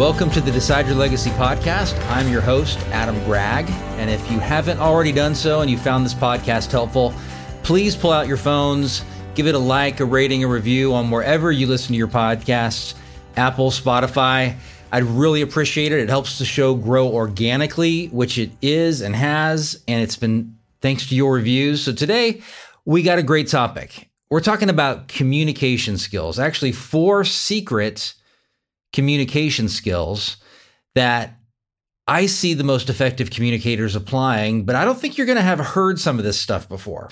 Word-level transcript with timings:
Welcome 0.00 0.30
to 0.30 0.40
the 0.40 0.50
Decide 0.50 0.86
Your 0.86 0.94
Legacy 0.94 1.28
podcast. 1.32 1.94
I'm 2.08 2.26
your 2.30 2.40
host, 2.40 2.78
Adam 2.86 3.22
Gregg. 3.24 3.68
And 3.98 4.08
if 4.08 4.30
you 4.30 4.38
haven't 4.38 4.78
already 4.78 5.12
done 5.12 5.34
so 5.34 5.60
and 5.60 5.70
you 5.70 5.76
found 5.76 6.06
this 6.06 6.14
podcast 6.14 6.70
helpful, 6.70 7.12
please 7.62 7.94
pull 7.94 8.10
out 8.10 8.26
your 8.26 8.38
phones, 8.38 9.04
give 9.34 9.46
it 9.46 9.54
a 9.54 9.58
like, 9.58 10.00
a 10.00 10.06
rating, 10.06 10.42
a 10.42 10.48
review 10.48 10.94
on 10.94 11.10
wherever 11.10 11.52
you 11.52 11.66
listen 11.66 11.88
to 11.88 11.98
your 11.98 12.08
podcasts 12.08 12.94
Apple, 13.36 13.70
Spotify. 13.70 14.56
I'd 14.90 15.02
really 15.02 15.42
appreciate 15.42 15.92
it. 15.92 15.98
It 15.98 16.08
helps 16.08 16.38
the 16.38 16.46
show 16.46 16.74
grow 16.74 17.06
organically, 17.06 18.06
which 18.06 18.38
it 18.38 18.52
is 18.62 19.02
and 19.02 19.14
has. 19.14 19.82
And 19.86 20.02
it's 20.02 20.16
been 20.16 20.56
thanks 20.80 21.10
to 21.10 21.14
your 21.14 21.34
reviews. 21.34 21.84
So 21.84 21.92
today, 21.92 22.40
we 22.86 23.02
got 23.02 23.18
a 23.18 23.22
great 23.22 23.48
topic. 23.48 24.08
We're 24.30 24.40
talking 24.40 24.70
about 24.70 25.08
communication 25.08 25.98
skills, 25.98 26.38
actually, 26.38 26.72
four 26.72 27.22
secret 27.22 28.14
communication 28.92 29.68
skills 29.68 30.36
that 30.94 31.38
I 32.06 32.26
see 32.26 32.54
the 32.54 32.64
most 32.64 32.90
effective 32.90 33.30
communicators 33.30 33.94
applying, 33.94 34.64
but 34.64 34.74
I 34.74 34.84
don't 34.84 34.98
think 34.98 35.16
you're 35.16 35.26
going 35.26 35.36
to 35.36 35.42
have 35.42 35.60
heard 35.60 36.00
some 36.00 36.18
of 36.18 36.24
this 36.24 36.40
stuff 36.40 36.68
before 36.68 37.10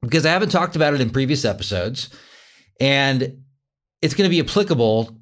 because 0.00 0.24
I 0.24 0.30
haven't 0.30 0.48
talked 0.48 0.76
about 0.76 0.94
it 0.94 1.00
in 1.00 1.10
previous 1.10 1.44
episodes. 1.44 2.08
And 2.80 3.42
it's 4.00 4.14
going 4.14 4.28
to 4.28 4.34
be 4.34 4.40
applicable 4.40 5.16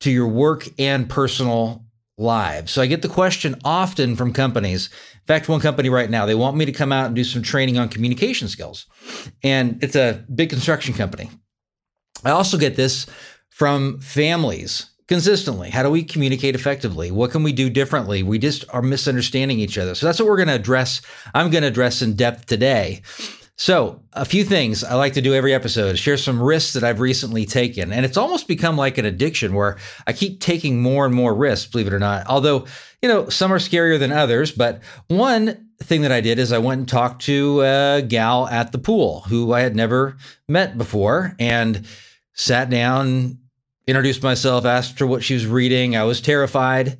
to 0.00 0.10
your 0.10 0.26
work 0.26 0.68
and 0.78 1.08
personal 1.08 1.84
lives. 2.18 2.72
So 2.72 2.82
I 2.82 2.86
get 2.86 3.02
the 3.02 3.08
question 3.08 3.56
often 3.64 4.16
from 4.16 4.32
companies. 4.32 4.88
In 5.14 5.26
fact, 5.26 5.48
one 5.48 5.60
company 5.60 5.88
right 5.88 6.10
now, 6.10 6.26
they 6.26 6.34
want 6.34 6.56
me 6.56 6.64
to 6.64 6.72
come 6.72 6.92
out 6.92 7.06
and 7.06 7.14
do 7.14 7.24
some 7.24 7.42
training 7.42 7.78
on 7.78 7.88
communication 7.88 8.48
skills. 8.48 8.86
And 9.42 9.82
it's 9.82 9.96
a 9.96 10.24
big 10.34 10.50
construction 10.50 10.94
company. 10.94 11.30
I 12.24 12.30
also 12.30 12.56
get 12.56 12.76
this 12.76 13.06
from 13.50 14.00
families 14.00 14.90
consistently. 15.08 15.70
How 15.70 15.82
do 15.82 15.90
we 15.90 16.02
communicate 16.02 16.54
effectively? 16.54 17.10
What 17.10 17.30
can 17.30 17.42
we 17.42 17.52
do 17.52 17.70
differently? 17.70 18.22
We 18.22 18.38
just 18.38 18.64
are 18.70 18.82
misunderstanding 18.82 19.60
each 19.60 19.78
other. 19.78 19.94
So 19.94 20.06
that's 20.06 20.18
what 20.18 20.28
we're 20.28 20.36
going 20.36 20.48
to 20.48 20.54
address. 20.54 21.02
I'm 21.34 21.50
going 21.50 21.62
to 21.62 21.68
address 21.68 22.02
in 22.02 22.14
depth 22.14 22.46
today. 22.46 23.02
So, 23.58 24.02
a 24.12 24.26
few 24.26 24.44
things 24.44 24.84
I 24.84 24.96
like 24.96 25.14
to 25.14 25.22
do 25.22 25.32
every 25.32 25.54
episode 25.54 25.98
share 25.98 26.18
some 26.18 26.42
risks 26.42 26.74
that 26.74 26.84
I've 26.84 27.00
recently 27.00 27.46
taken. 27.46 27.90
And 27.90 28.04
it's 28.04 28.18
almost 28.18 28.48
become 28.48 28.76
like 28.76 28.98
an 28.98 29.06
addiction 29.06 29.54
where 29.54 29.78
I 30.06 30.12
keep 30.12 30.40
taking 30.40 30.82
more 30.82 31.06
and 31.06 31.14
more 31.14 31.34
risks, 31.34 31.70
believe 31.70 31.86
it 31.86 31.94
or 31.94 31.98
not. 31.98 32.26
Although, 32.26 32.66
you 33.00 33.08
know, 33.08 33.30
some 33.30 33.50
are 33.50 33.58
scarier 33.58 33.98
than 33.98 34.12
others. 34.12 34.52
But 34.52 34.82
one 35.08 35.70
thing 35.82 36.02
that 36.02 36.12
I 36.12 36.20
did 36.20 36.38
is 36.38 36.52
I 36.52 36.58
went 36.58 36.80
and 36.80 36.88
talked 36.88 37.22
to 37.22 37.62
a 37.62 38.02
gal 38.02 38.46
at 38.48 38.72
the 38.72 38.78
pool 38.78 39.20
who 39.20 39.54
I 39.54 39.60
had 39.60 39.74
never 39.74 40.18
met 40.46 40.76
before 40.76 41.34
and 41.38 41.86
sat 42.34 42.68
down 42.68 43.38
introduced 43.86 44.22
myself, 44.22 44.64
asked 44.64 44.98
her 44.98 45.06
what 45.06 45.24
she 45.24 45.34
was 45.34 45.46
reading. 45.46 45.96
I 45.96 46.04
was 46.04 46.20
terrified. 46.20 46.98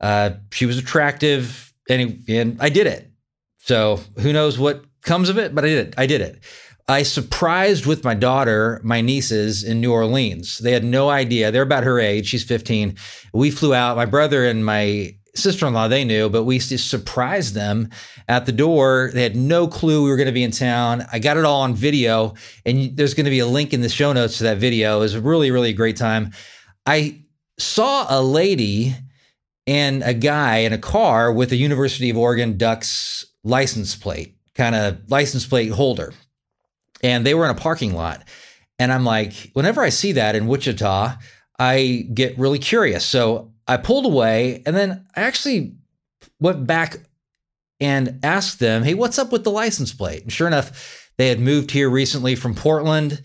Uh, 0.00 0.30
she 0.52 0.66
was 0.66 0.78
attractive, 0.78 1.72
and, 1.88 2.22
and 2.28 2.58
I 2.60 2.68
did 2.68 2.86
it. 2.86 3.10
So 3.58 4.00
who 4.18 4.32
knows 4.32 4.58
what 4.58 4.84
comes 5.02 5.28
of 5.28 5.38
it, 5.38 5.54
but 5.54 5.64
I 5.64 5.68
did 5.68 5.88
it. 5.88 5.94
I 5.96 6.06
did 6.06 6.20
it. 6.20 6.42
I 6.88 7.02
surprised 7.02 7.84
with 7.84 8.04
my 8.04 8.14
daughter, 8.14 8.80
my 8.84 9.00
nieces 9.00 9.64
in 9.64 9.80
New 9.80 9.92
Orleans. 9.92 10.58
They 10.58 10.70
had 10.70 10.84
no 10.84 11.08
idea. 11.08 11.50
They're 11.50 11.62
about 11.62 11.82
her 11.82 11.98
age. 11.98 12.28
She's 12.28 12.44
15. 12.44 12.96
We 13.32 13.50
flew 13.50 13.74
out. 13.74 13.96
My 13.96 14.04
brother 14.04 14.46
and 14.46 14.64
my 14.64 15.16
sister 15.36 15.66
in 15.66 15.74
law, 15.74 15.88
they 15.88 16.04
knew, 16.04 16.28
but 16.28 16.44
we 16.44 16.58
just 16.58 16.90
surprised 16.90 17.54
them 17.54 17.90
at 18.28 18.46
the 18.46 18.52
door. 18.52 19.10
They 19.12 19.22
had 19.22 19.36
no 19.36 19.68
clue 19.68 20.04
we 20.04 20.10
were 20.10 20.16
going 20.16 20.26
to 20.26 20.32
be 20.32 20.42
in 20.42 20.50
town. 20.50 21.04
I 21.12 21.18
got 21.18 21.36
it 21.36 21.44
all 21.44 21.62
on 21.62 21.74
video, 21.74 22.34
and 22.64 22.96
there's 22.96 23.14
going 23.14 23.24
to 23.24 23.30
be 23.30 23.38
a 23.38 23.46
link 23.46 23.72
in 23.72 23.80
the 23.80 23.88
show 23.88 24.12
notes 24.12 24.38
to 24.38 24.44
that 24.44 24.58
video. 24.58 24.98
It 24.98 25.00
was 25.00 25.14
a 25.14 25.20
really, 25.20 25.50
really 25.50 25.72
great 25.72 25.96
time. 25.96 26.32
I 26.84 27.22
saw 27.58 28.06
a 28.08 28.22
lady 28.22 28.94
and 29.66 30.02
a 30.02 30.14
guy 30.14 30.58
in 30.58 30.72
a 30.72 30.78
car 30.78 31.32
with 31.32 31.52
a 31.52 31.56
University 31.56 32.10
of 32.10 32.16
Oregon 32.16 32.56
Ducks 32.56 33.26
license 33.42 33.96
plate, 33.96 34.36
kind 34.54 34.74
of 34.74 34.98
license 35.10 35.46
plate 35.46 35.72
holder. 35.72 36.12
And 37.02 37.26
they 37.26 37.34
were 37.34 37.44
in 37.44 37.50
a 37.50 37.60
parking 37.60 37.94
lot. 37.94 38.22
And 38.78 38.92
I'm 38.92 39.04
like, 39.04 39.50
whenever 39.54 39.82
I 39.82 39.88
see 39.88 40.12
that 40.12 40.36
in 40.36 40.46
Wichita, 40.46 41.16
I 41.58 42.06
get 42.12 42.38
really 42.38 42.58
curious. 42.58 43.04
So 43.04 43.52
I 43.66 43.76
pulled 43.76 44.06
away 44.06 44.62
and 44.66 44.76
then 44.76 45.06
I 45.14 45.22
actually 45.22 45.74
went 46.40 46.66
back 46.66 46.98
and 47.80 48.20
asked 48.22 48.58
them, 48.58 48.82
hey, 48.82 48.94
what's 48.94 49.18
up 49.18 49.32
with 49.32 49.44
the 49.44 49.50
license 49.50 49.92
plate? 49.92 50.22
And 50.22 50.32
sure 50.32 50.46
enough, 50.46 51.10
they 51.18 51.28
had 51.28 51.40
moved 51.40 51.70
here 51.70 51.90
recently 51.90 52.36
from 52.36 52.54
Portland 52.54 53.22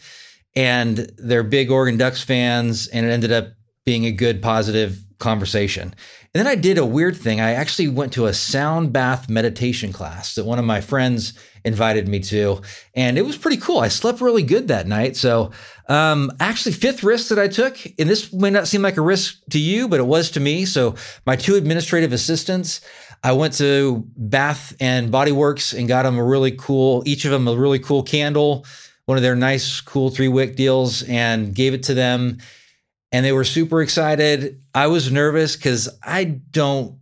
and 0.56 0.98
they're 1.18 1.44
big 1.44 1.72
Oregon 1.72 1.98
Ducks 1.98 2.24
fans. 2.24 2.88
And 2.88 3.06
it 3.06 3.10
ended 3.10 3.32
up 3.32 3.50
being 3.86 4.06
a 4.06 4.12
good, 4.12 4.42
positive 4.42 5.00
conversation. 5.20 5.94
And 6.34 6.40
then 6.40 6.48
I 6.48 6.56
did 6.56 6.78
a 6.78 6.86
weird 6.86 7.18
thing. 7.18 7.42
I 7.42 7.52
actually 7.52 7.90
went 7.90 8.14
to 8.14 8.26
a 8.26 8.34
sound 8.34 8.94
bath 8.94 9.30
meditation 9.30 9.92
class 9.92 10.36
that 10.36 10.46
one 10.46 10.60
of 10.60 10.66
my 10.66 10.80
friends 10.80 11.34
invited 11.66 12.08
me 12.08 12.22
to, 12.22 12.62
and 12.96 13.18
it 13.18 13.24
was 13.24 13.38
pretty 13.38 13.58
cool. 13.58 13.80
I 13.80 13.90
slept 13.90 14.22
really 14.22 14.42
good 14.42 14.70
that 14.70 14.88
night. 14.88 15.18
So, 15.18 15.52
um, 15.90 16.32
actually, 16.40 16.72
fifth 16.72 17.04
risk 17.04 17.28
that 17.30 17.40
I 17.40 17.50
took, 17.50 17.78
and 18.00 18.10
this 18.10 18.32
may 18.32 18.50
not 18.50 18.70
seem 18.70 18.82
like 18.82 18.96
a 18.96 19.02
risk 19.02 19.42
to 19.50 19.60
you, 19.60 19.90
but 19.90 20.00
it 20.00 20.08
was 20.08 20.32
to 20.32 20.40
me. 20.40 20.64
So, 20.66 20.96
my 21.26 21.36
two 21.36 21.56
administrative 21.56 22.14
assistants, 22.14 22.80
I 23.26 23.34
went 23.34 23.54
to 23.56 24.06
Bath 24.16 24.74
and 24.80 25.12
Body 25.12 25.34
Works 25.34 25.74
and 25.74 25.86
got 25.86 26.04
them 26.04 26.18
a 26.18 26.24
really 26.24 26.52
cool, 26.52 27.04
each 27.06 27.26
of 27.26 27.32
them 27.32 27.46
a 27.46 27.56
really 27.58 27.80
cool 27.80 28.04
candle, 28.04 28.66
one 29.06 29.18
of 29.18 29.22
their 29.22 29.36
nice, 29.36 29.82
cool 29.82 30.10
three 30.10 30.30
wick 30.30 30.56
deals, 30.56 31.04
and 31.04 31.54
gave 31.54 31.74
it 31.74 31.84
to 31.84 31.94
them 31.94 32.38
and 33.12 33.26
they 33.26 33.32
were 33.32 33.44
super 33.44 33.82
excited. 33.82 34.62
I 34.74 34.88
was 34.88 35.12
nervous 35.12 35.56
because 35.56 35.90
I 36.04 36.24
don't 36.24 36.98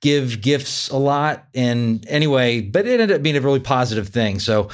give 0.00 0.42
gifts 0.42 0.90
a 0.90 0.96
lot. 0.96 1.46
And 1.54 2.06
anyway, 2.08 2.60
but 2.60 2.86
it 2.86 3.00
ended 3.00 3.16
up 3.16 3.22
being 3.22 3.36
a 3.36 3.40
really 3.40 3.60
positive 3.60 4.08
thing. 4.08 4.38
So 4.38 4.68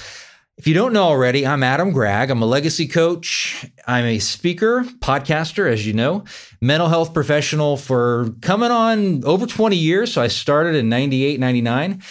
if 0.59 0.67
you 0.67 0.75
don't 0.75 0.93
know 0.93 1.05
already, 1.05 1.47
I'm 1.47 1.63
Adam 1.63 1.93
Gregg. 1.93 2.31
I'm 2.31 2.43
a 2.43 2.47
legacy 2.47 2.87
coach. 2.87 3.65
I'm 3.87 4.05
a 4.05 4.19
speaker, 4.19 4.83
podcaster, 4.99 5.71
as 5.71 5.87
you 5.87 5.93
know, 5.93 6.25
mental 6.61 6.89
health 6.89 7.15
professional 7.15 7.77
for 7.77 8.35
coming 8.43 8.71
on 8.71 9.25
over 9.25 9.47
20 9.47 9.77
years. 9.77 10.13
So 10.13 10.21
I 10.21 10.27
started 10.27 10.75
in 10.75 10.89
98, 10.89 11.41
99. 11.41 12.03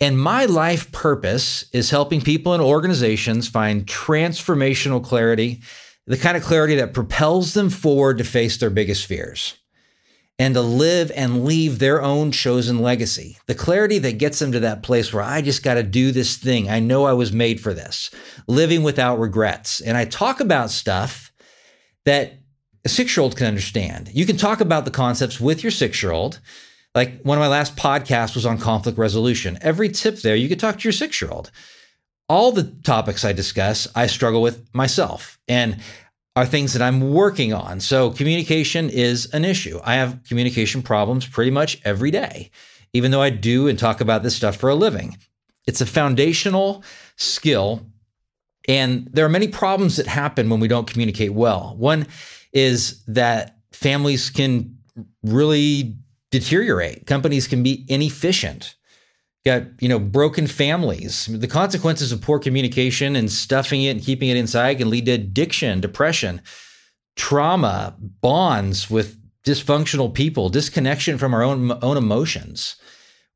And 0.00 0.20
my 0.20 0.44
life 0.44 0.90
purpose 0.92 1.64
is 1.72 1.88
helping 1.90 2.20
people 2.20 2.52
and 2.52 2.62
organizations 2.62 3.48
find 3.48 3.86
transformational 3.86 5.02
clarity 5.02 5.62
the 6.06 6.16
kind 6.16 6.36
of 6.36 6.42
clarity 6.42 6.76
that 6.76 6.94
propels 6.94 7.54
them 7.54 7.70
forward 7.70 8.18
to 8.18 8.24
face 8.24 8.56
their 8.56 8.70
biggest 8.70 9.06
fears 9.06 9.56
and 10.38 10.54
to 10.54 10.60
live 10.60 11.12
and 11.14 11.44
leave 11.44 11.78
their 11.78 12.02
own 12.02 12.32
chosen 12.32 12.80
legacy. 12.80 13.38
The 13.46 13.54
clarity 13.54 13.98
that 13.98 14.18
gets 14.18 14.40
them 14.40 14.52
to 14.52 14.60
that 14.60 14.82
place 14.82 15.12
where 15.12 15.22
I 15.22 15.40
just 15.40 15.62
got 15.62 15.74
to 15.74 15.82
do 15.82 16.10
this 16.10 16.36
thing. 16.36 16.68
I 16.68 16.80
know 16.80 17.04
I 17.04 17.12
was 17.12 17.32
made 17.32 17.60
for 17.60 17.72
this, 17.72 18.10
living 18.48 18.82
without 18.82 19.20
regrets. 19.20 19.80
And 19.80 19.96
I 19.96 20.04
talk 20.04 20.40
about 20.40 20.70
stuff 20.70 21.32
that 22.04 22.34
a 22.84 22.88
six 22.88 23.16
year 23.16 23.22
old 23.22 23.36
can 23.36 23.46
understand. 23.46 24.10
You 24.12 24.26
can 24.26 24.36
talk 24.36 24.60
about 24.60 24.84
the 24.84 24.90
concepts 24.90 25.40
with 25.40 25.62
your 25.62 25.70
six 25.70 26.02
year 26.02 26.12
old. 26.12 26.40
Like 26.94 27.22
one 27.22 27.38
of 27.38 27.42
my 27.42 27.48
last 27.48 27.76
podcasts 27.76 28.34
was 28.34 28.46
on 28.46 28.58
conflict 28.58 28.98
resolution. 28.98 29.58
Every 29.62 29.88
tip 29.88 30.20
there, 30.20 30.36
you 30.36 30.48
could 30.48 30.60
talk 30.60 30.78
to 30.78 30.84
your 30.84 30.92
six 30.92 31.20
year 31.20 31.30
old 31.30 31.50
all 32.28 32.52
the 32.52 32.64
topics 32.84 33.24
I 33.24 33.32
discuss, 33.32 33.86
I 33.94 34.06
struggle 34.06 34.42
with 34.42 34.66
myself 34.74 35.38
and 35.48 35.80
are 36.36 36.46
things 36.46 36.72
that 36.72 36.82
I'm 36.82 37.12
working 37.12 37.52
on. 37.52 37.80
So 37.80 38.10
communication 38.10 38.90
is 38.90 39.32
an 39.32 39.44
issue. 39.44 39.80
I 39.84 39.94
have 39.94 40.20
communication 40.26 40.82
problems 40.82 41.26
pretty 41.26 41.50
much 41.50 41.80
every 41.84 42.10
day, 42.10 42.50
even 42.92 43.10
though 43.10 43.22
I 43.22 43.30
do 43.30 43.68
and 43.68 43.78
talk 43.78 44.00
about 44.00 44.22
this 44.22 44.34
stuff 44.34 44.56
for 44.56 44.68
a 44.68 44.74
living. 44.74 45.16
It's 45.66 45.80
a 45.80 45.86
foundational 45.86 46.82
skill. 47.16 47.86
And 48.66 49.08
there 49.12 49.24
are 49.24 49.30
many 49.30 49.48
problems 49.48 49.96
that 49.96 50.06
happen 50.06 50.48
when 50.48 50.60
we 50.60 50.68
don't 50.68 50.90
communicate 50.90 51.32
well. 51.32 51.74
One 51.76 52.06
is 52.52 53.04
that 53.04 53.58
families 53.72 54.30
can 54.30 54.78
really 55.22 55.96
deteriorate, 56.30 57.06
companies 57.06 57.46
can 57.46 57.62
be 57.62 57.84
inefficient 57.88 58.74
got 59.44 59.62
you 59.80 59.88
know 59.88 59.98
broken 59.98 60.46
families 60.46 61.26
the 61.26 61.46
consequences 61.46 62.12
of 62.12 62.20
poor 62.20 62.38
communication 62.38 63.14
and 63.14 63.30
stuffing 63.30 63.82
it 63.82 63.90
and 63.90 64.02
keeping 64.02 64.28
it 64.28 64.36
inside 64.36 64.78
can 64.78 64.88
lead 64.88 65.06
to 65.06 65.12
addiction 65.12 65.80
depression 65.80 66.40
trauma 67.16 67.94
bonds 67.98 68.90
with 68.90 69.18
dysfunctional 69.44 70.12
people, 70.12 70.48
disconnection 70.48 71.18
from 71.18 71.34
our 71.34 71.42
own 71.42 71.72
own 71.82 71.96
emotions. 71.96 72.76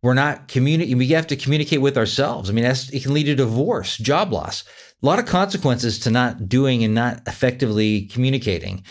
We're 0.02 0.14
not 0.14 0.48
communicating. 0.48 0.98
We 0.98 1.08
have 1.08 1.26
to 1.28 1.36
communicate 1.36 1.80
with 1.80 1.98
ourselves. 1.98 2.48
I 2.48 2.52
mean, 2.52 2.64
it 2.64 3.02
can 3.02 3.14
lead 3.14 3.26
to 3.26 3.34
divorce, 3.34 3.96
job 3.96 4.32
loss, 4.32 4.64
a 5.02 5.06
lot 5.06 5.18
of 5.18 5.26
consequences 5.26 5.98
to 6.00 6.10
not 6.10 6.48
doing 6.48 6.84
and 6.84 6.94
not 6.94 7.22
effectively 7.26 8.02
communicating. 8.02 8.84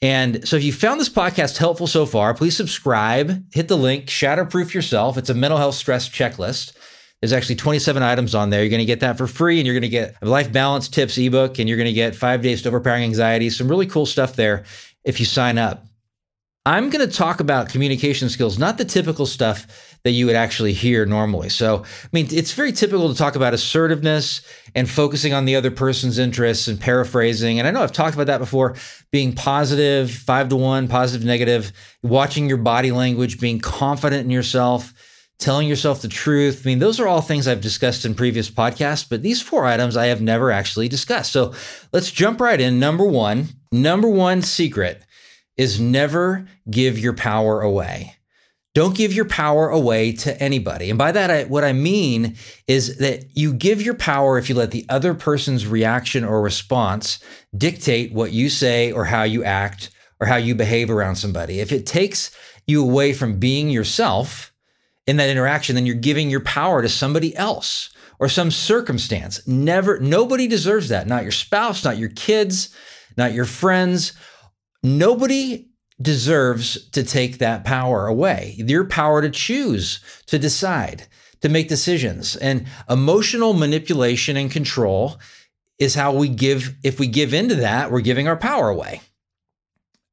And 0.00 0.46
so 0.46 0.56
if 0.56 0.62
you 0.62 0.72
found 0.72 1.00
this 1.00 1.08
podcast 1.08 1.56
helpful 1.56 1.88
so 1.88 2.06
far, 2.06 2.32
please 2.32 2.56
subscribe, 2.56 3.44
hit 3.52 3.66
the 3.66 3.76
link, 3.76 4.06
shatterproof 4.06 4.72
yourself. 4.72 5.18
It's 5.18 5.30
a 5.30 5.34
mental 5.34 5.58
health 5.58 5.74
stress 5.74 6.08
checklist. 6.08 6.76
There's 7.20 7.32
actually 7.32 7.56
27 7.56 8.00
items 8.00 8.34
on 8.36 8.50
there. 8.50 8.60
You're 8.60 8.70
going 8.70 8.78
to 8.78 8.84
get 8.84 9.00
that 9.00 9.18
for 9.18 9.26
free, 9.26 9.58
and 9.58 9.66
you're 9.66 9.74
going 9.74 9.82
to 9.82 9.88
get 9.88 10.14
a 10.22 10.26
life 10.26 10.52
balance 10.52 10.88
tips 10.88 11.18
ebook, 11.18 11.58
and 11.58 11.68
you're 11.68 11.76
going 11.76 11.88
to 11.88 11.92
get 11.92 12.14
five 12.14 12.42
days 12.42 12.62
to 12.62 12.68
overpowering 12.68 13.02
anxiety. 13.02 13.50
Some 13.50 13.66
really 13.66 13.86
cool 13.86 14.06
stuff 14.06 14.36
there 14.36 14.64
if 15.02 15.18
you 15.18 15.26
sign 15.26 15.58
up. 15.58 15.84
I'm 16.64 16.90
going 16.90 17.04
to 17.08 17.12
talk 17.12 17.40
about 17.40 17.70
communication 17.70 18.28
skills, 18.28 18.58
not 18.58 18.78
the 18.78 18.84
typical 18.84 19.26
stuff 19.26 19.87
that 20.08 20.12
you 20.12 20.24
would 20.24 20.36
actually 20.36 20.72
hear 20.72 21.04
normally. 21.04 21.50
So, 21.50 21.82
I 21.84 22.08
mean, 22.14 22.28
it's 22.30 22.54
very 22.54 22.72
typical 22.72 23.10
to 23.10 23.14
talk 23.14 23.36
about 23.36 23.52
assertiveness 23.52 24.40
and 24.74 24.88
focusing 24.88 25.34
on 25.34 25.44
the 25.44 25.54
other 25.54 25.70
person's 25.70 26.18
interests 26.18 26.66
and 26.66 26.80
paraphrasing. 26.80 27.58
And 27.58 27.68
I 27.68 27.70
know 27.72 27.82
I've 27.82 27.92
talked 27.92 28.14
about 28.14 28.28
that 28.28 28.38
before 28.38 28.74
being 29.12 29.34
positive, 29.34 30.10
five 30.10 30.48
to 30.48 30.56
one, 30.56 30.88
positive, 30.88 31.26
negative, 31.26 31.72
watching 32.02 32.48
your 32.48 32.56
body 32.56 32.90
language, 32.90 33.38
being 33.38 33.60
confident 33.60 34.24
in 34.24 34.30
yourself, 34.30 34.94
telling 35.38 35.68
yourself 35.68 36.00
the 36.00 36.08
truth. 36.08 36.62
I 36.64 36.70
mean, 36.70 36.78
those 36.78 36.98
are 36.98 37.06
all 37.06 37.20
things 37.20 37.46
I've 37.46 37.60
discussed 37.60 38.06
in 38.06 38.14
previous 38.14 38.48
podcasts, 38.48 39.06
but 39.06 39.22
these 39.22 39.42
four 39.42 39.66
items 39.66 39.94
I 39.94 40.06
have 40.06 40.22
never 40.22 40.50
actually 40.50 40.88
discussed. 40.88 41.32
So 41.32 41.52
let's 41.92 42.10
jump 42.10 42.40
right 42.40 42.58
in. 42.58 42.80
Number 42.80 43.04
one, 43.04 43.48
number 43.70 44.08
one 44.08 44.40
secret 44.40 45.02
is 45.58 45.78
never 45.78 46.48
give 46.70 46.98
your 46.98 47.12
power 47.12 47.60
away. 47.60 48.14
Don't 48.78 48.94
give 48.94 49.12
your 49.12 49.24
power 49.24 49.68
away 49.68 50.12
to 50.12 50.40
anybody. 50.40 50.88
And 50.88 50.96
by 50.96 51.10
that, 51.10 51.32
I, 51.32 51.44
what 51.46 51.64
I 51.64 51.72
mean 51.72 52.36
is 52.68 52.98
that 52.98 53.36
you 53.36 53.52
give 53.52 53.82
your 53.82 53.94
power 53.94 54.38
if 54.38 54.48
you 54.48 54.54
let 54.54 54.70
the 54.70 54.86
other 54.88 55.14
person's 55.14 55.66
reaction 55.66 56.22
or 56.22 56.40
response 56.40 57.18
dictate 57.56 58.12
what 58.12 58.30
you 58.30 58.48
say 58.48 58.92
or 58.92 59.04
how 59.04 59.24
you 59.24 59.42
act 59.42 59.90
or 60.20 60.28
how 60.28 60.36
you 60.36 60.54
behave 60.54 60.90
around 60.90 61.16
somebody. 61.16 61.58
If 61.58 61.72
it 61.72 61.86
takes 61.86 62.30
you 62.68 62.80
away 62.80 63.12
from 63.14 63.40
being 63.40 63.68
yourself 63.68 64.52
in 65.08 65.16
that 65.16 65.28
interaction, 65.28 65.74
then 65.74 65.84
you're 65.84 65.96
giving 65.96 66.30
your 66.30 66.38
power 66.38 66.80
to 66.80 66.88
somebody 66.88 67.34
else 67.34 67.90
or 68.20 68.28
some 68.28 68.52
circumstance. 68.52 69.44
Never, 69.44 69.98
nobody 69.98 70.46
deserves 70.46 70.88
that. 70.90 71.08
Not 71.08 71.24
your 71.24 71.32
spouse, 71.32 71.82
not 71.82 71.98
your 71.98 72.10
kids, 72.10 72.72
not 73.16 73.32
your 73.32 73.44
friends 73.44 74.12
Nobody 74.82 75.67
deserves 76.00 76.88
to 76.90 77.02
take 77.02 77.38
that 77.38 77.64
power 77.64 78.06
away. 78.06 78.54
Your 78.58 78.84
power 78.84 79.20
to 79.20 79.30
choose, 79.30 80.00
to 80.26 80.38
decide, 80.38 81.06
to 81.40 81.48
make 81.48 81.68
decisions. 81.68 82.36
And 82.36 82.66
emotional 82.88 83.52
manipulation 83.52 84.36
and 84.36 84.50
control 84.50 85.18
is 85.78 85.94
how 85.94 86.12
we 86.12 86.28
give, 86.28 86.76
if 86.82 86.98
we 86.98 87.06
give 87.06 87.34
into 87.34 87.56
that, 87.56 87.90
we're 87.90 88.00
giving 88.00 88.28
our 88.28 88.36
power 88.36 88.68
away. 88.68 89.00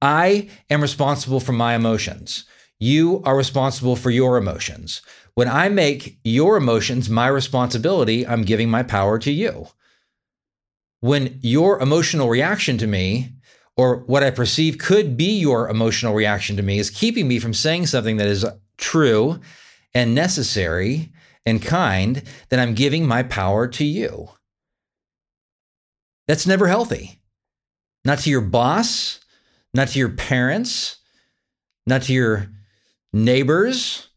I 0.01 0.49
am 0.69 0.81
responsible 0.81 1.39
for 1.39 1.53
my 1.53 1.75
emotions. 1.75 2.45
You 2.79 3.21
are 3.23 3.37
responsible 3.37 3.95
for 3.95 4.11
your 4.11 4.37
emotions. 4.37 5.01
When 5.33 5.47
I 5.47 5.69
make 5.69 6.19
your 6.23 6.57
emotions 6.57 7.09
my 7.09 7.27
responsibility, 7.27 8.25
I'm 8.27 8.43
giving 8.43 8.69
my 8.69 8.83
power 8.83 9.17
to 9.19 9.31
you. 9.31 9.67
When 10.99 11.39
your 11.41 11.79
emotional 11.81 12.29
reaction 12.29 12.77
to 12.79 12.87
me 12.87 13.34
or 13.77 13.97
what 13.97 14.23
I 14.23 14.31
perceive 14.31 14.77
could 14.77 15.17
be 15.17 15.37
your 15.37 15.69
emotional 15.69 16.13
reaction 16.13 16.55
to 16.57 16.63
me 16.63 16.79
is 16.79 16.89
keeping 16.89 17.27
me 17.27 17.39
from 17.39 17.53
saying 17.53 17.87
something 17.87 18.17
that 18.17 18.27
is 18.27 18.45
true 18.77 19.39
and 19.93 20.15
necessary 20.15 21.11
and 21.45 21.61
kind, 21.61 22.23
then 22.49 22.59
I'm 22.59 22.73
giving 22.73 23.05
my 23.05 23.23
power 23.23 23.67
to 23.67 23.83
you. 23.83 24.29
That's 26.27 26.47
never 26.47 26.67
healthy. 26.67 27.19
Not 28.03 28.19
to 28.19 28.29
your 28.29 28.41
boss, 28.41 29.19
not 29.73 29.89
to 29.89 29.99
your 29.99 30.09
parents, 30.09 30.97
not 31.85 32.03
to 32.03 32.13
your 32.13 32.47
neighbors. 33.13 34.07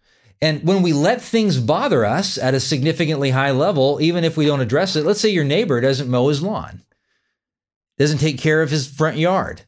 And 0.40 0.62
when 0.62 0.82
we 0.82 0.92
let 0.92 1.20
things 1.20 1.58
bother 1.58 2.04
us 2.04 2.38
at 2.38 2.54
a 2.54 2.60
significantly 2.60 3.30
high 3.30 3.50
level, 3.50 3.98
even 4.00 4.24
if 4.24 4.36
we 4.36 4.46
don't 4.46 4.60
address 4.60 4.94
it, 4.94 5.04
let's 5.04 5.20
say 5.20 5.30
your 5.30 5.44
neighbor 5.44 5.80
doesn't 5.80 6.08
mow 6.08 6.28
his 6.28 6.42
lawn 6.42 6.82
doesn't 7.98 8.18
take 8.18 8.38
care 8.38 8.62
of 8.62 8.70
his 8.70 8.86
front 8.86 9.16
yard. 9.16 9.62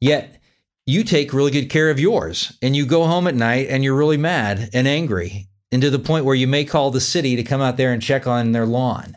Yet 0.00 0.40
you 0.86 1.04
take 1.04 1.32
really 1.32 1.50
good 1.50 1.70
care 1.70 1.90
of 1.90 2.00
yours 2.00 2.56
and 2.60 2.74
you 2.74 2.86
go 2.86 3.06
home 3.06 3.26
at 3.26 3.34
night 3.34 3.68
and 3.70 3.84
you're 3.84 3.94
really 3.94 4.16
mad 4.16 4.70
and 4.72 4.88
angry 4.88 5.48
and 5.70 5.80
to 5.80 5.90
the 5.90 5.98
point 5.98 6.24
where 6.24 6.34
you 6.34 6.46
may 6.46 6.64
call 6.64 6.90
the 6.90 7.00
city 7.00 7.36
to 7.36 7.42
come 7.42 7.60
out 7.60 7.76
there 7.76 7.92
and 7.92 8.02
check 8.02 8.26
on 8.26 8.52
their 8.52 8.66
lawn. 8.66 9.16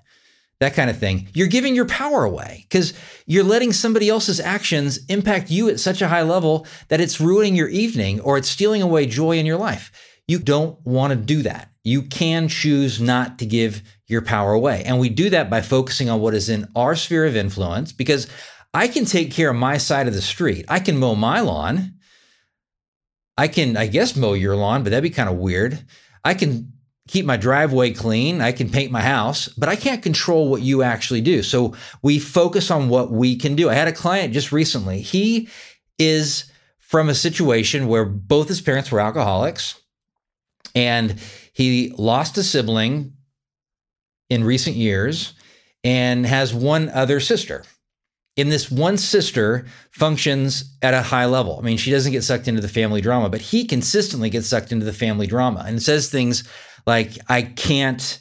That 0.62 0.74
kind 0.74 0.90
of 0.90 0.98
thing. 0.98 1.28
You're 1.34 1.48
giving 1.48 1.76
your 1.76 1.86
power 1.86 2.24
away 2.24 2.66
because 2.70 2.94
you're 3.26 3.44
letting 3.44 3.74
somebody 3.74 4.08
else's 4.08 4.40
actions 4.40 5.00
impact 5.10 5.52
you 5.52 5.70
at 5.70 5.82
such 5.82 6.02
a 6.02 6.08
high 6.08 6.22
level 6.22 6.66
that 6.88 7.02
it's 7.02 7.20
ruining 7.20 7.56
your 7.56 7.68
evening 7.68 8.22
or 8.22 8.38
it's 8.38 8.48
stealing 8.48 8.82
away 8.82 9.06
joy 9.06 9.38
in 9.38 9.46
your 9.46 9.58
life. 9.58 9.92
You 10.28 10.40
don't 10.40 10.80
want 10.86 11.12
to 11.12 11.16
do 11.16 11.44
that. 11.44 11.70
You 11.84 12.02
can 12.02 12.48
choose 12.48 13.00
not 13.00 13.40
to 13.40 13.46
give 13.46 13.84
your 14.08 14.22
power 14.22 14.54
away. 14.54 14.84
And 14.86 15.00
we 15.00 15.10
do 15.10 15.30
that 15.30 15.50
by 15.50 15.62
focusing 15.62 16.10
on 16.10 16.20
what 16.20 16.34
is 16.34 16.50
in 16.50 16.68
our 16.76 16.96
sphere 16.96 17.26
of 17.26 17.36
influence 17.36 17.92
because 17.92 18.28
I 18.74 18.88
can 18.88 19.06
take 19.06 19.32
care 19.32 19.52
of 19.52 19.56
my 19.56 19.78
side 19.78 20.08
of 20.08 20.14
the 20.14 20.22
street. 20.22 20.66
I 20.68 20.80
can 20.80 20.98
mow 20.98 21.16
my 21.16 21.42
lawn. 21.42 21.94
I 23.38 23.48
can, 23.48 23.78
I 23.78 23.88
guess, 23.88 24.16
mow 24.16 24.34
your 24.34 24.56
lawn, 24.56 24.84
but 24.84 24.90
that'd 24.90 25.04
be 25.04 25.10
kind 25.10 25.30
of 25.30 25.38
weird. 25.38 25.86
I 26.24 26.34
can 26.34 26.74
keep 27.08 27.26
my 27.26 27.38
driveway 27.38 27.92
clean. 27.92 28.42
I 28.42 28.52
can 28.52 28.70
paint 28.70 28.92
my 28.92 29.02
house, 29.02 29.48
but 29.50 29.70
I 29.70 29.76
can't 29.76 30.02
control 30.02 30.50
what 30.50 30.62
you 30.62 30.82
actually 30.82 31.22
do. 31.22 31.44
So 31.44 31.76
we 32.02 32.18
focus 32.18 32.72
on 32.72 32.90
what 32.90 33.12
we 33.12 33.36
can 33.36 33.56
do. 33.56 33.70
I 33.70 33.76
had 33.76 33.88
a 33.88 33.94
client 33.94 34.34
just 34.34 34.52
recently. 34.52 35.02
He 35.02 35.50
is 36.00 36.52
from 36.80 37.10
a 37.10 37.16
situation 37.16 37.88
where 37.88 38.06
both 38.06 38.48
his 38.48 38.62
parents 38.62 38.92
were 38.92 39.00
alcoholics 39.00 39.80
and 40.76 41.20
he 41.54 41.94
lost 41.98 42.38
a 42.38 42.44
sibling 42.44 43.14
in 44.30 44.44
recent 44.44 44.76
years 44.76 45.34
and 45.84 46.26
has 46.26 46.54
one 46.54 46.90
other 46.90 47.20
sister. 47.20 47.64
And 48.38 48.52
this 48.52 48.70
one 48.70 48.98
sister 48.98 49.66
functions 49.92 50.76
at 50.82 50.94
a 50.94 51.02
high 51.02 51.26
level. 51.26 51.58
I 51.58 51.62
mean, 51.62 51.78
she 51.78 51.92
doesn't 51.92 52.12
get 52.12 52.24
sucked 52.24 52.50
into 52.50 52.62
the 52.62 52.68
family 52.68 53.00
drama, 53.00 53.30
but 53.30 53.40
he 53.40 53.66
consistently 53.66 54.30
gets 54.30 54.48
sucked 54.48 54.74
into 54.74 54.86
the 54.86 54.92
family 54.92 55.26
drama 55.26 55.64
and 55.66 55.82
says 55.82 56.10
things 56.10 56.44
like, 56.86 57.18
I 57.30 57.44
can't 57.44 58.20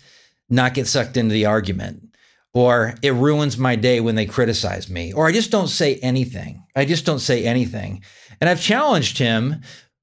not 0.48 0.74
get 0.74 0.86
sucked 0.86 1.16
into 1.16 1.32
the 1.32 1.46
argument, 1.46 2.14
or 2.52 2.94
it 3.02 3.12
ruins 3.14 3.58
my 3.58 3.74
day 3.74 4.00
when 4.00 4.14
they 4.14 4.26
criticize 4.26 4.88
me, 4.88 5.12
or 5.12 5.26
I 5.26 5.32
just 5.32 5.50
don't 5.50 5.68
say 5.68 5.96
anything. 5.96 6.62
I 6.76 6.84
just 6.84 7.04
don't 7.04 7.18
say 7.18 7.44
anything. 7.44 8.04
And 8.40 8.48
I've 8.48 8.60
challenged 8.60 9.18
him 9.18 9.62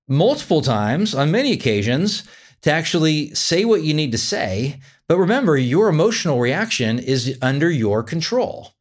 multiple 0.10 0.62
times 0.62 1.15
on 1.15 1.31
many 1.31 1.53
occasions 1.53 2.24
to 2.62 2.72
actually 2.72 3.34
say 3.34 3.65
what 3.65 3.84
you 3.84 3.94
need 3.94 4.12
to 4.12 4.18
say. 4.18 4.80
But 5.08 5.18
remember, 5.18 5.58
your 5.58 5.89
emotional 5.89 6.39
reaction 6.39 7.00
is 7.00 7.38
under 7.41 7.70
your 7.70 8.03
control. 8.03 8.75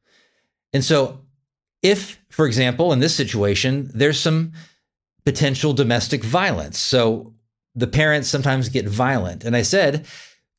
And 0.73 0.85
so, 0.85 1.21
if, 1.83 2.21
for 2.29 2.47
example, 2.47 2.93
in 2.93 3.01
this 3.01 3.15
situation, 3.15 3.91
there's 3.95 4.21
some 4.21 4.53
potential 5.25 5.73
domestic 5.73 6.23
violence. 6.23 6.79
So 6.79 7.35
the 7.75 7.87
parents 7.87 8.29
sometimes 8.29 8.69
get 8.69 8.89
violent. 8.89 9.45
And 9.45 9.57
I 9.57 9.63
said, 9.63 10.07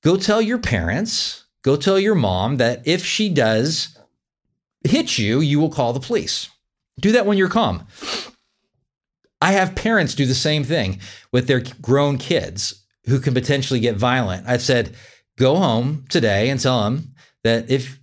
go 0.04 0.18
tell 0.18 0.42
your 0.42 0.58
parents, 0.58 1.46
go 1.62 1.76
tell 1.76 2.00
your 2.00 2.16
mom 2.16 2.58
that 2.58 2.82
if 2.86 3.06
she 3.06 3.30
does 3.30 3.98
hit 4.84 5.18
you, 5.18 5.40
you 5.40 5.60
will 5.60 5.70
call 5.70 5.94
the 5.94 6.00
police. 6.00 6.50
Do 7.00 7.12
that 7.12 7.26
when 7.26 7.38
you're 7.38 7.50
calm. 7.50 7.86
I 9.42 9.54
have 9.54 9.76
parents 9.76 10.16
do 10.16 10.26
the 10.26 10.36
same 10.36 10.64
thing 10.64 11.00
with 11.32 11.48
their 11.48 11.64
grown 11.82 12.18
kids 12.18 12.81
who 13.06 13.20
can 13.20 13.34
potentially 13.34 13.80
get 13.80 13.96
violent. 13.96 14.48
I've 14.48 14.62
said, 14.62 14.96
go 15.38 15.56
home 15.56 16.06
today 16.10 16.50
and 16.50 16.60
tell 16.60 16.84
them 16.84 17.14
that 17.44 17.70
if 17.70 18.00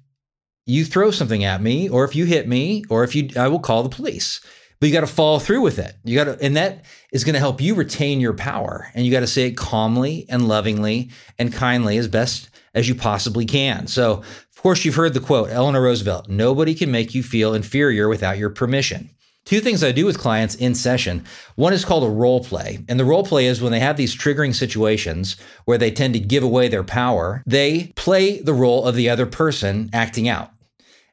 you 0.67 0.85
throw 0.85 1.11
something 1.11 1.45
at 1.45 1.63
me, 1.63 1.89
or 1.89 2.05
if 2.05 2.15
you 2.15 2.27
hit 2.27 2.47
me, 2.47 2.85
or 2.91 3.05
if 3.05 3.15
you, 3.15 3.31
I 3.37 3.49
will 3.49 3.61
call 3.61 3.83
the 3.83 3.89
police. 3.89 4.41
But 4.81 4.89
you 4.89 4.93
got 4.93 5.01
to 5.01 5.07
follow 5.07 5.39
through 5.39 5.63
with 5.63 5.79
it. 5.79 5.95
You 6.05 6.15
got 6.17 6.25
to, 6.25 6.39
and 6.45 6.57
that 6.57 6.85
is 7.13 7.25
going 7.25 7.35
to 7.35 7.41
help 7.41 7.61
you 7.61 7.75
retain 7.75 8.21
your 8.21 8.35
power. 8.35 8.89
And 8.95 9.05
you 9.05 9.11
got 9.11 9.21
to 9.21 9.27
say 9.27 9.47
it 9.47 9.57
calmly 9.57 10.27
and 10.29 10.47
lovingly 10.47 11.11
and 11.39 11.53
kindly 11.53 11.97
as 11.97 12.07
best 12.07 12.51
as 12.75 12.89
you 12.89 12.95
possibly 12.95 13.45
can. 13.45 13.87
So, 13.87 14.13
of 14.13 14.63
course, 14.63 14.85
you've 14.85 14.95
heard 14.95 15.15
the 15.15 15.21
quote, 15.21 15.51
Eleanor 15.51 15.83
Roosevelt 15.83 16.29
nobody 16.29 16.75
can 16.75 16.91
make 16.91 17.15
you 17.15 17.23
feel 17.23 17.55
inferior 17.55 18.09
without 18.09 18.39
your 18.39 18.51
permission. 18.51 19.11
Two 19.49 19.61
things 19.61 19.83
I 19.83 19.93
do 19.93 20.05
with 20.05 20.19
clients 20.19 20.55
in 20.57 20.75
session. 20.75 21.25
One 21.55 21.73
is 21.73 21.83
called 21.83 22.05
a 22.05 22.11
role 22.11 22.45
play. 22.45 22.81
And 22.87 23.01
the 23.01 23.07
role 23.07 23.25
play 23.25 23.47
is 23.47 23.63
when 23.63 23.73
they 23.73 23.81
have 23.81 23.97
these 23.97 24.15
triggering 24.15 24.55
situations 24.55 25.39
where 25.65 25.79
they 25.79 25.91
tend 25.91 26.13
to 26.13 26.21
give 26.21 26.43
away 26.43 26.69
their 26.69 26.85
power, 26.85 27.43
they 27.47 27.95
play 27.97 28.43
the 28.43 28.53
role 28.53 28.85
of 28.85 28.95
the 28.95 29.09
other 29.09 29.25
person 29.25 29.89
acting 29.91 30.29
out. 30.29 30.51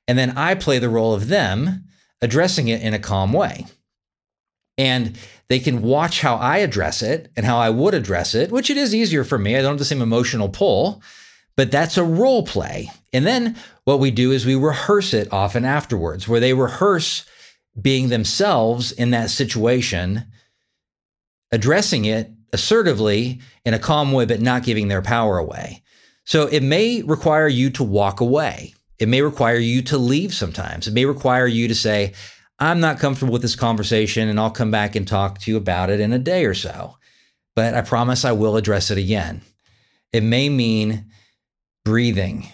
And 0.06 0.18
then 0.18 0.38
I 0.38 0.54
play 0.54 0.80
the 0.80 0.90
role 0.90 1.14
of 1.14 1.30
them 1.30 1.86
addressing 2.22 2.68
it 2.68 2.82
in 2.82 2.94
a 2.94 3.00
calm 3.00 3.32
way. 3.32 3.68
And 4.78 5.18
they 5.48 5.60
can 5.60 5.82
watch 5.82 6.20
how 6.20 6.36
I 6.36 6.58
address 6.58 7.02
it 7.02 7.32
and 7.38 7.46
how 7.46 7.58
I 7.58 7.70
would 7.70 7.94
address 7.94 8.36
it, 8.36 8.52
which 8.52 8.70
it 8.70 8.76
is 8.76 8.94
easier 8.94 9.24
for 9.24 9.38
me. 9.38 9.56
I 9.56 9.62
don't 9.62 9.76
have 9.76 9.80
the 9.80 9.86
same 9.86 10.02
emotional 10.02 10.50
pull, 10.50 11.02
but 11.56 11.72
that's 11.72 11.98
a 11.98 12.04
role 12.04 12.44
play. 12.46 12.92
And 13.14 13.26
then 13.26 13.56
what 13.86 14.02
we 14.02 14.12
do 14.12 14.34
is 14.34 14.46
we 14.46 14.56
rehearse 14.56 15.14
it 15.14 15.32
often 15.32 15.64
afterwards, 15.64 16.28
where 16.28 16.42
they 16.42 16.54
rehearse 16.54 17.26
being 17.80 18.10
themselves 18.10 18.92
in 18.92 19.12
that 19.12 19.30
situation, 19.30 20.26
addressing 21.52 22.06
it 22.06 22.32
assertively 22.54 23.42
in 23.66 23.74
a 23.74 23.80
calm 23.80 24.12
way, 24.12 24.26
but 24.26 24.42
not 24.42 24.64
giving 24.64 24.88
their 24.88 25.02
power 25.02 25.38
away. 25.38 25.84
So 26.24 26.48
it 26.48 26.64
may 26.64 27.02
require 27.02 27.48
you 27.48 27.70
to 27.72 27.84
walk 27.84 28.22
away. 28.22 28.74
It 28.98 29.10
may 29.10 29.22
require 29.22 29.58
you 29.58 29.82
to 29.84 29.98
leave 29.98 30.34
sometimes. 30.34 30.88
It 30.88 30.94
may 30.94 31.06
require 31.06 31.48
you 31.48 31.68
to 31.68 31.76
say, 31.76 32.14
I'm 32.58 32.80
not 32.80 33.00
comfortable 33.00 33.34
with 33.34 33.42
this 33.42 33.56
conversation 33.56 34.30
and 34.30 34.40
I'll 34.40 34.52
come 34.52 34.72
back 34.72 34.96
and 34.96 35.08
talk 35.08 35.40
to 35.40 35.52
you 35.52 35.58
about 35.58 35.90
it 35.90 36.00
in 36.00 36.14
a 36.14 36.20
day 36.20 36.46
or 36.46 36.54
so. 36.54 36.98
But 37.56 37.74
I 37.74 37.82
promise 37.82 38.24
I 38.24 38.32
will 38.32 38.56
address 38.56 38.92
it 38.92 38.98
again. 38.98 39.42
It 40.14 40.24
may 40.24 40.48
mean 40.48 41.12
breathing, 41.84 42.48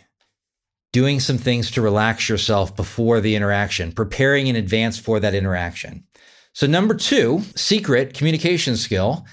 doing 0.94 1.20
some 1.20 1.38
things 1.38 1.72
to 1.72 1.82
relax 1.82 2.28
yourself 2.28 2.76
before 2.76 3.22
the 3.22 3.36
interaction, 3.36 3.92
preparing 3.92 4.48
in 4.48 4.56
advance 4.56 4.98
for 4.98 5.20
that 5.20 5.34
interaction. 5.34 6.04
So, 6.54 6.68
number 6.68 6.94
two, 6.94 7.42
secret 7.56 8.14
communication 8.14 8.76
skill 8.76 9.26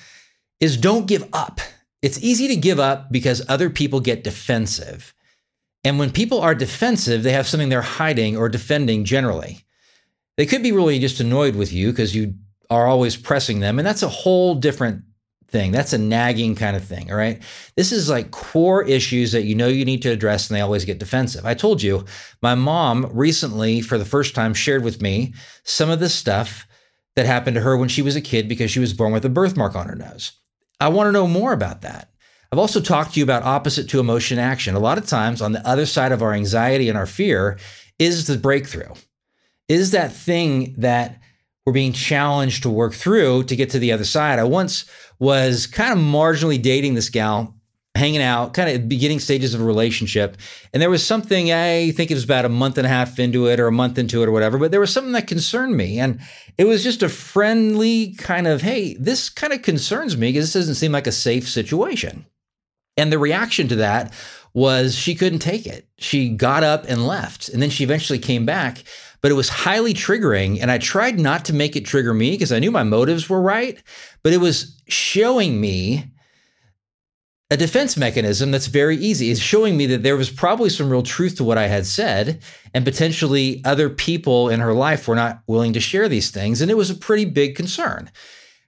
is 0.61 0.77
don't 0.77 1.07
give 1.07 1.29
up. 1.33 1.61
It's 2.01 2.23
easy 2.23 2.49
to 2.49 2.57
give 2.57 2.79
up 2.79 3.11
because 3.11 3.43
other 3.49 3.71
people 3.71 4.01
get 4.01 4.23
defensive. 4.23 5.15
And 5.85 5.99
when 5.99 6.13
people 6.13 6.41
are 6.41 6.55
defensive, 6.55 7.23
they 7.23 7.33
have 7.33 7.47
something 7.47 7.69
they're 7.69 7.83
hiding 7.83 8.37
or 8.37 8.49
defending 8.49 9.05
generally. 9.05 9.65
They 10.37 10.47
could 10.47 10.63
be 10.63 10.73
really 10.73 10.99
just 11.01 11.21
annoyed 11.21 11.57
with 11.57 11.73
you 11.73 11.91
because 11.91 12.15
you 12.15 12.35
are 12.71 12.87
always 12.87 13.17
pressing 13.17 13.61
them. 13.61 13.79
And 13.79 13.87
that's 13.87 14.03
a 14.03 14.09
whole 14.09 14.55
different 14.55 15.03
thing. 15.49 15.73
That's 15.73 15.93
a 15.93 15.99
nagging 15.99 16.55
kind 16.55 16.77
of 16.77 16.85
thing. 16.85 17.11
All 17.11 17.17
right. 17.17 17.43
This 17.77 17.91
is 17.91 18.09
like 18.09 18.31
core 18.31 18.85
issues 18.85 19.33
that 19.33 19.45
you 19.45 19.55
know 19.55 19.69
you 19.69 19.85
need 19.85 20.03
to 20.03 20.11
address 20.11 20.49
and 20.49 20.57
they 20.57 20.61
always 20.61 20.85
get 20.85 20.99
defensive. 20.99 21.47
I 21.47 21.55
told 21.55 21.83
you, 21.83 22.05
my 22.43 22.55
mom 22.55 23.11
recently, 23.13 23.81
for 23.81 23.99
the 23.99 24.05
first 24.05 24.35
time, 24.35 24.55
shared 24.55 24.85
with 24.85 25.01
me 25.01 25.35
some 25.65 25.91
of 25.91 26.01
the 26.01 26.09
stuff 26.09 26.67
that 27.17 27.27
happened 27.27 27.55
to 27.57 27.63
her 27.63 27.77
when 27.77 27.89
she 27.89 28.03
was 28.03 28.15
a 28.15 28.21
kid 28.21 28.49
because 28.49 28.71
she 28.71 28.81
was 28.81 28.93
born 28.93 29.13
with 29.13 29.25
a 29.25 29.31
birthmark 29.31 29.75
on 29.75 29.89
her 29.89 29.97
nose. 29.97 30.33
I 30.81 30.89
want 30.89 31.09
to 31.09 31.13
know 31.13 31.27
more 31.27 31.53
about 31.53 31.81
that. 31.81 32.11
I've 32.53 32.59
also 32.59 32.81
talked 32.81 33.15
to 33.15 33.21
you 33.21 33.25
about 33.25 33.43
opposite 33.43 33.89
to 33.91 34.01
emotion 34.01 34.39
action. 34.39 34.75
A 34.75 34.81
lot 34.81 34.99
of 34.99 35.07
times 35.07 35.43
on 35.43 35.53
the 35.53 35.67
other 35.67 35.85
side 35.87 36.13
of 36.13 36.23
our 36.23 36.33
anxiety 36.33 36.89
and 36.89 36.97
our 36.97 37.07
fear 37.07 37.59
is 37.99 38.27
the 38.27 38.39
breakthrough, 38.39 38.95
is 39.69 39.91
that 39.91 40.13
thing 40.13 40.75
that 40.79 41.21
we're 41.69 41.73
being 41.73 41.93
challenged 41.93 42.63
to 42.63 42.71
work 42.71 42.95
through 42.95 43.43
to 43.43 43.55
get 43.55 43.69
to 43.69 43.79
the 43.79 43.93
other 43.93 44.07
side. 44.07 44.39
I 44.39 44.45
once 44.45 44.87
was 45.19 45.67
kind 45.67 45.93
of 45.93 45.99
marginally 45.99 46.61
dating 46.61 46.95
this 46.95 47.11
gal, 47.11 47.55
hanging 47.95 48.23
out, 48.23 48.55
kind 48.55 48.71
of 48.71 48.89
beginning 48.89 49.21
stages 49.21 49.53
of 49.53 49.61
a 49.61 49.65
relationship. 49.65 50.39
And 50.73 50.81
there 50.81 50.89
was 50.89 51.05
something, 51.07 51.53
I 51.53 51.91
think 51.91 52.11
it 52.11 52.15
was 52.15 52.25
about 52.25 52.47
a 52.47 52.49
month 52.49 52.79
and 52.79 52.87
a 52.87 52.89
half 52.89 53.19
into 53.19 53.49
it 53.49 53.61
or 53.61 53.67
a 53.67 53.73
month 53.73 53.99
into 53.99 54.23
it 54.23 54.29
or 54.31 54.33
whatever, 54.33 54.57
but 54.57 54.71
there 54.71 54.81
was 54.81 54.91
something 54.91 55.13
that 55.13 55.27
concerned 55.27 55.77
me. 55.77 56.01
And 56.01 56.21
it 56.57 56.65
was 56.65 56.83
just 56.83 57.03
a 57.03 57.09
friendly 57.11 58.15
kind 58.15 58.47
of, 58.47 58.63
hey, 58.63 58.95
this 58.95 59.29
kind 59.29 59.53
of 59.53 59.61
concerns 59.61 60.17
me 60.17 60.31
because 60.31 60.47
this 60.47 60.63
doesn't 60.63 60.77
seem 60.77 60.93
like 60.93 61.07
a 61.07 61.13
safe 61.13 61.47
situation. 61.47 62.25
And 62.97 63.13
the 63.13 63.19
reaction 63.19 63.69
to 63.69 63.77
that 63.77 64.15
was 64.55 64.95
she 64.95 65.15
couldn't 65.15 65.41
take 65.41 65.67
it. 65.67 65.87
She 65.99 66.31
got 66.31 66.63
up 66.63 66.87
and 66.89 67.07
left. 67.07 67.51
And 67.51 67.61
then 67.61 67.69
she 67.69 67.85
eventually 67.85 68.19
came 68.19 68.47
back, 68.47 68.85
but 69.21 69.31
it 69.31 69.35
was 69.35 69.49
highly 69.49 69.95
triggering. 69.95 70.61
And 70.61 70.71
I 70.71 70.79
tried 70.79 71.19
not 71.19 71.45
to 71.47 71.53
make 71.53 71.77
it 71.77 71.85
trigger 71.85 72.15
me 72.15 72.33
because 72.33 72.53
I 72.53 72.59
knew 72.59 72.71
my 72.71 72.83
motives 72.83 73.29
were 73.29 73.41
right, 73.41 73.83
but 74.23 74.33
it 74.33 74.39
was 74.39 74.81
showing 74.89 75.61
me 75.61 76.13
a 77.51 77.57
defense 77.57 77.97
mechanism 77.97 78.51
that's 78.51 78.67
very 78.67 78.97
easy. 78.97 79.31
It's 79.31 79.41
showing 79.41 79.77
me 79.77 79.87
that 79.87 80.03
there 80.03 80.17
was 80.17 80.29
probably 80.31 80.69
some 80.69 80.91
real 80.91 81.03
truth 81.03 81.37
to 81.37 81.45
what 81.45 81.57
I 81.57 81.67
had 81.67 81.87
said, 81.87 82.43
and 82.75 82.85
potentially 82.85 83.63
other 83.65 83.89
people 83.89 84.51
in 84.51 84.61
her 84.61 84.75
life 84.75 85.09
were 85.09 85.15
not 85.15 85.41
willing 85.47 85.73
to 85.73 85.81
share 85.81 86.09
these 86.09 86.31
things. 86.31 86.61
And 86.61 86.71
it 86.71 86.77
was 86.77 86.91
a 86.91 86.95
pretty 86.95 87.25
big 87.25 87.57
concern. 87.57 88.11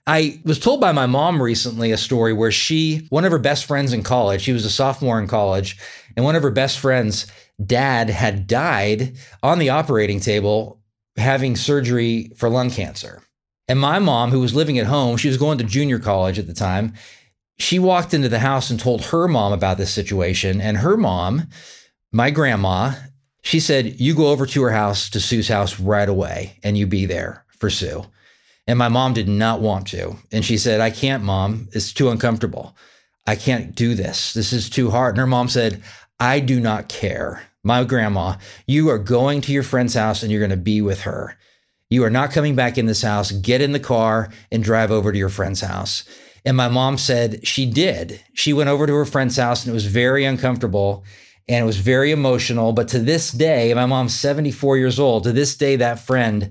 I 0.07 0.41
was 0.45 0.59
told 0.59 0.81
by 0.81 0.93
my 0.93 1.05
mom 1.05 1.43
recently 1.43 1.93
a 1.93 1.99
story 1.99 2.33
where 2.33 2.51
she, 2.51 3.07
one 3.11 3.27
of 3.27 3.33
her 3.33 3.39
best 3.39 3.67
friends 3.67 3.93
in 3.93 4.03
college, 4.03 4.41
she 4.41 4.53
was 4.53 4.65
a 4.65 4.71
sophomore 4.71 5.21
in 5.21 5.29
college, 5.29 5.79
and 6.17 6.25
one 6.25 6.37
of 6.37 6.43
her 6.43 6.51
best 6.51 6.79
friends' 6.79 7.27
dad 7.65 8.11
had 8.11 8.47
died 8.47 9.17
on 9.43 9.59
the 9.59 9.71
operating 9.71 10.21
table 10.21 10.81
having 11.17 11.57
surgery 11.57 12.33
for 12.37 12.49
lung 12.49 12.71
cancer. 12.71 13.23
And 13.69 13.79
my 13.79 13.99
mom, 13.99 14.31
who 14.31 14.41
was 14.41 14.55
living 14.55 14.79
at 14.79 14.87
home, 14.87 15.17
she 15.17 15.29
was 15.29 15.37
going 15.37 15.59
to 15.59 15.65
junior 15.65 15.99
college 15.99 16.39
at 16.39 16.47
the 16.47 16.55
time, 16.55 16.95
she 17.59 17.79
walked 17.79 18.15
into 18.15 18.29
the 18.29 18.39
house 18.39 18.71
and 18.71 18.81
told 18.81 19.05
her 19.07 19.29
mom 19.29 19.53
about 19.53 19.77
this 19.77 19.93
situation. 19.93 20.61
And 20.61 20.79
her 20.79 20.97
mom, 20.97 21.47
my 22.11 22.31
grandma, 22.31 22.95
she 23.43 23.61
said, 23.61 24.01
You 24.01 24.15
go 24.15 24.29
over 24.29 24.47
to 24.47 24.63
her 24.63 24.71
house, 24.71 25.11
to 25.11 25.21
Sue's 25.21 25.49
house 25.49 25.79
right 25.79 26.09
away, 26.09 26.59
and 26.63 26.77
you 26.77 26.87
be 26.87 27.07
there 27.07 27.45
for 27.59 27.71
Sue. 27.71 28.05
And 28.67 28.79
my 28.79 28.89
mom 28.89 29.13
did 29.13 29.29
not 29.29 29.61
want 29.61 29.87
to. 29.89 30.17
And 30.33 30.45
she 30.45 30.57
said, 30.57 30.81
I 30.81 30.91
can't, 30.91 31.23
mom. 31.23 31.69
It's 31.73 31.93
too 31.93 32.09
uncomfortable. 32.09 32.77
I 33.31 33.37
can't 33.37 33.77
do 33.77 33.95
this. 33.95 34.35
This 34.35 34.53
is 34.53 34.69
too 34.69 34.91
hard. 34.91 35.15
And 35.15 35.21
her 35.21 35.27
mom 35.29 35.49
said, 35.49 35.85
I 36.19 36.41
do 36.41 36.59
not 36.59 36.89
care. 36.89 37.41
My 37.63 37.85
grandma, 37.85 38.39
you 38.67 38.89
are 38.89 38.99
going 38.99 39.41
to 39.43 39.53
your 39.53 39.63
friend's 39.63 39.95
house 39.95 40.25
and 40.25 40.33
you're 40.33 40.41
going 40.41 40.51
to 40.51 40.57
be 40.57 40.83
with 40.83 41.03
her. 41.03 41.39
You 41.91 42.03
are 42.03 42.11
not 42.11 42.33
coming 42.33 42.57
back 42.57 42.77
in 42.77 42.87
this 42.87 43.03
house. 43.03 43.31
Get 43.31 43.61
in 43.61 43.71
the 43.71 43.79
car 43.79 44.31
and 44.51 44.65
drive 44.65 44.91
over 44.91 45.13
to 45.13 45.19
your 45.19 45.29
friend's 45.29 45.61
house. 45.61 46.03
And 46.45 46.57
my 46.57 46.67
mom 46.67 46.99
said 46.99 47.47
she 47.47 47.67
did. 47.67 48.21
She 48.35 48.53
went 48.53 48.69
over 48.69 48.85
to 48.85 48.95
her 48.95 49.05
friend's 49.05 49.37
house 49.37 49.65
and 49.65 49.71
it 49.71 49.75
was 49.75 49.87
very 49.87 50.25
uncomfortable 50.25 51.05
and 51.49 51.63
it 51.63 51.67
was 51.67 51.77
very 51.77 52.11
emotional. 52.11 52.73
But 52.73 52.89
to 52.89 52.99
this 52.99 53.31
day, 53.31 53.73
my 53.75 53.87
mom's 53.87 54.17
74 54.17 54.77
years 54.77 54.99
old. 54.99 55.23
To 55.23 55.31
this 55.31 55.55
day, 55.55 55.77
that 55.77 56.01
friend 56.01 56.51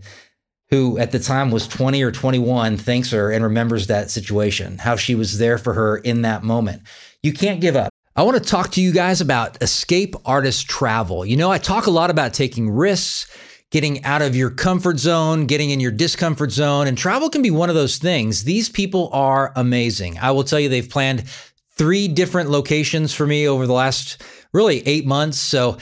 who 0.69 0.97
at 0.99 1.11
the 1.11 1.19
time 1.19 1.51
was 1.51 1.67
20 1.67 2.01
or 2.03 2.11
21 2.11 2.77
thanks 2.77 3.11
her 3.11 3.31
and 3.31 3.43
remembers 3.43 3.87
that 3.87 4.11
situation, 4.11 4.77
how 4.77 4.95
she 4.95 5.15
was 5.15 5.37
there 5.37 5.57
for 5.57 5.73
her 5.73 5.97
in 5.97 6.21
that 6.21 6.43
moment. 6.43 6.83
You 7.23 7.33
can't 7.33 7.59
give 7.59 7.75
up. 7.75 7.89
I 8.15 8.23
want 8.23 8.37
to 8.37 8.43
talk 8.43 8.71
to 8.71 8.81
you 8.81 8.91
guys 8.91 9.21
about 9.21 9.61
escape 9.63 10.15
artist 10.25 10.67
travel. 10.67 11.25
You 11.25 11.37
know, 11.37 11.51
I 11.51 11.57
talk 11.57 11.87
a 11.87 11.91
lot 11.91 12.09
about 12.09 12.33
taking 12.33 12.69
risks, 12.69 13.27
getting 13.71 14.03
out 14.03 14.21
of 14.21 14.35
your 14.35 14.49
comfort 14.49 14.99
zone, 14.99 15.45
getting 15.45 15.69
in 15.69 15.79
your 15.79 15.91
discomfort 15.91 16.51
zone, 16.51 16.87
and 16.87 16.97
travel 16.97 17.29
can 17.29 17.41
be 17.41 17.51
one 17.51 17.69
of 17.69 17.75
those 17.75 17.97
things. 17.97 18.43
These 18.43 18.69
people 18.69 19.09
are 19.13 19.53
amazing. 19.55 20.17
I 20.19 20.31
will 20.31 20.43
tell 20.43 20.59
you, 20.59 20.69
they've 20.69 20.89
planned 20.89 21.29
three 21.77 22.07
different 22.07 22.49
locations 22.49 23.13
for 23.13 23.25
me 23.25 23.47
over 23.47 23.65
the 23.65 23.73
last 23.73 24.21
really 24.51 24.85
eight 24.87 25.05
months. 25.05 25.37
So 25.37 25.77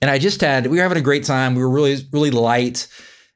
and 0.03 0.11
I 0.11 0.19
just 0.19 0.41
had, 0.41 0.67
we 0.67 0.75
were 0.75 0.83
having 0.83 0.97
a 0.97 1.01
great 1.01 1.23
time. 1.23 1.55
We 1.55 1.61
were 1.61 1.69
really, 1.69 1.95
really 2.11 2.29
light 2.29 2.89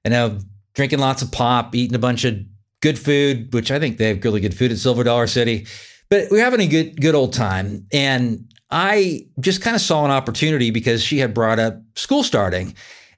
and 0.03 0.11
know, 0.11 0.37
drinking 0.75 0.99
lots 0.99 1.21
of 1.21 1.31
pop, 1.31 1.73
eating 1.73 1.95
a 1.95 1.99
bunch 1.99 2.25
of 2.25 2.35
good 2.81 2.99
food, 2.99 3.53
which 3.53 3.71
I 3.71 3.79
think 3.79 3.97
they 3.97 4.09
have 4.09 4.21
really 4.21 4.41
good 4.41 4.53
food 4.53 4.73
at 4.73 4.77
Silver 4.77 5.05
Dollar 5.05 5.27
City. 5.27 5.65
But 6.09 6.29
we 6.29 6.41
are 6.41 6.43
having 6.43 6.59
a 6.59 6.67
good, 6.67 6.99
good 6.99 7.15
old 7.15 7.31
time. 7.31 7.87
And 7.93 8.53
I 8.69 9.27
just 9.39 9.61
kind 9.61 9.77
of 9.77 9.81
saw 9.81 10.03
an 10.03 10.11
opportunity 10.11 10.69
because 10.69 11.01
she 11.01 11.19
had 11.19 11.33
brought 11.33 11.57
up 11.57 11.79
school 11.95 12.21
starting. 12.21 12.75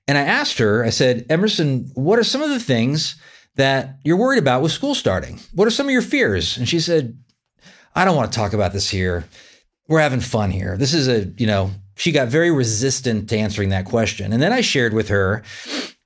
And 0.07 0.15
I 0.15 0.21
asked 0.21 0.59
her, 0.59 0.85
I 0.85 0.91
said, 0.91 1.25
Emerson, 1.31 1.89
what 1.95 2.19
are 2.19 2.23
some 2.23 2.43
of 2.43 2.51
the 2.51 2.59
things 2.59 3.15
that 3.55 3.97
you're 4.03 4.15
worried 4.15 4.37
about 4.37 4.61
with 4.61 4.71
school 4.71 4.93
starting? 4.93 5.39
What 5.55 5.67
are 5.67 5.71
some 5.71 5.87
of 5.87 5.91
your 5.91 6.03
fears? 6.03 6.55
And 6.55 6.69
she 6.69 6.79
said, 6.79 7.17
I 7.95 8.05
don't 8.05 8.15
want 8.15 8.31
to 8.31 8.37
talk 8.37 8.53
about 8.53 8.73
this 8.73 8.91
here. 8.91 9.25
We're 9.87 10.01
having 10.01 10.19
fun 10.19 10.51
here. 10.51 10.77
This 10.77 10.93
is 10.93 11.07
a, 11.07 11.25
you 11.39 11.47
know, 11.47 11.71
she 11.99 12.13
got 12.13 12.29
very 12.29 12.49
resistant 12.49 13.29
to 13.29 13.37
answering 13.37 13.69
that 13.69 13.85
question. 13.85 14.31
And 14.31 14.41
then 14.41 14.53
I 14.53 14.61
shared 14.61 14.93
with 14.93 15.09
her, 15.09 15.43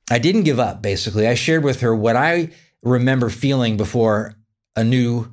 I 0.09 0.17
didn't 0.17 0.43
give 0.43 0.59
up, 0.59 0.81
basically. 0.81 1.27
I 1.27 1.35
shared 1.35 1.63
with 1.63 1.81
her 1.81 1.95
what 1.95 2.15
I 2.15 2.49
remember 2.81 3.29
feeling 3.29 3.77
before 3.77 4.33
a 4.75 4.83
new 4.83 5.31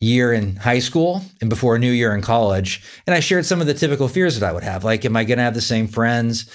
year 0.00 0.32
in 0.32 0.56
high 0.56 0.78
school 0.78 1.20
and 1.42 1.50
before 1.50 1.76
a 1.76 1.78
new 1.78 1.90
year 1.90 2.14
in 2.14 2.22
college. 2.22 2.82
And 3.06 3.14
I 3.14 3.20
shared 3.20 3.44
some 3.44 3.60
of 3.60 3.66
the 3.66 3.74
typical 3.74 4.08
fears 4.08 4.40
that 4.40 4.48
I 4.48 4.52
would 4.54 4.62
have. 4.62 4.84
Like, 4.84 5.04
am 5.04 5.16
I 5.16 5.24
going 5.24 5.36
to 5.36 5.44
have 5.44 5.54
the 5.54 5.60
same 5.60 5.86
friends? 5.86 6.50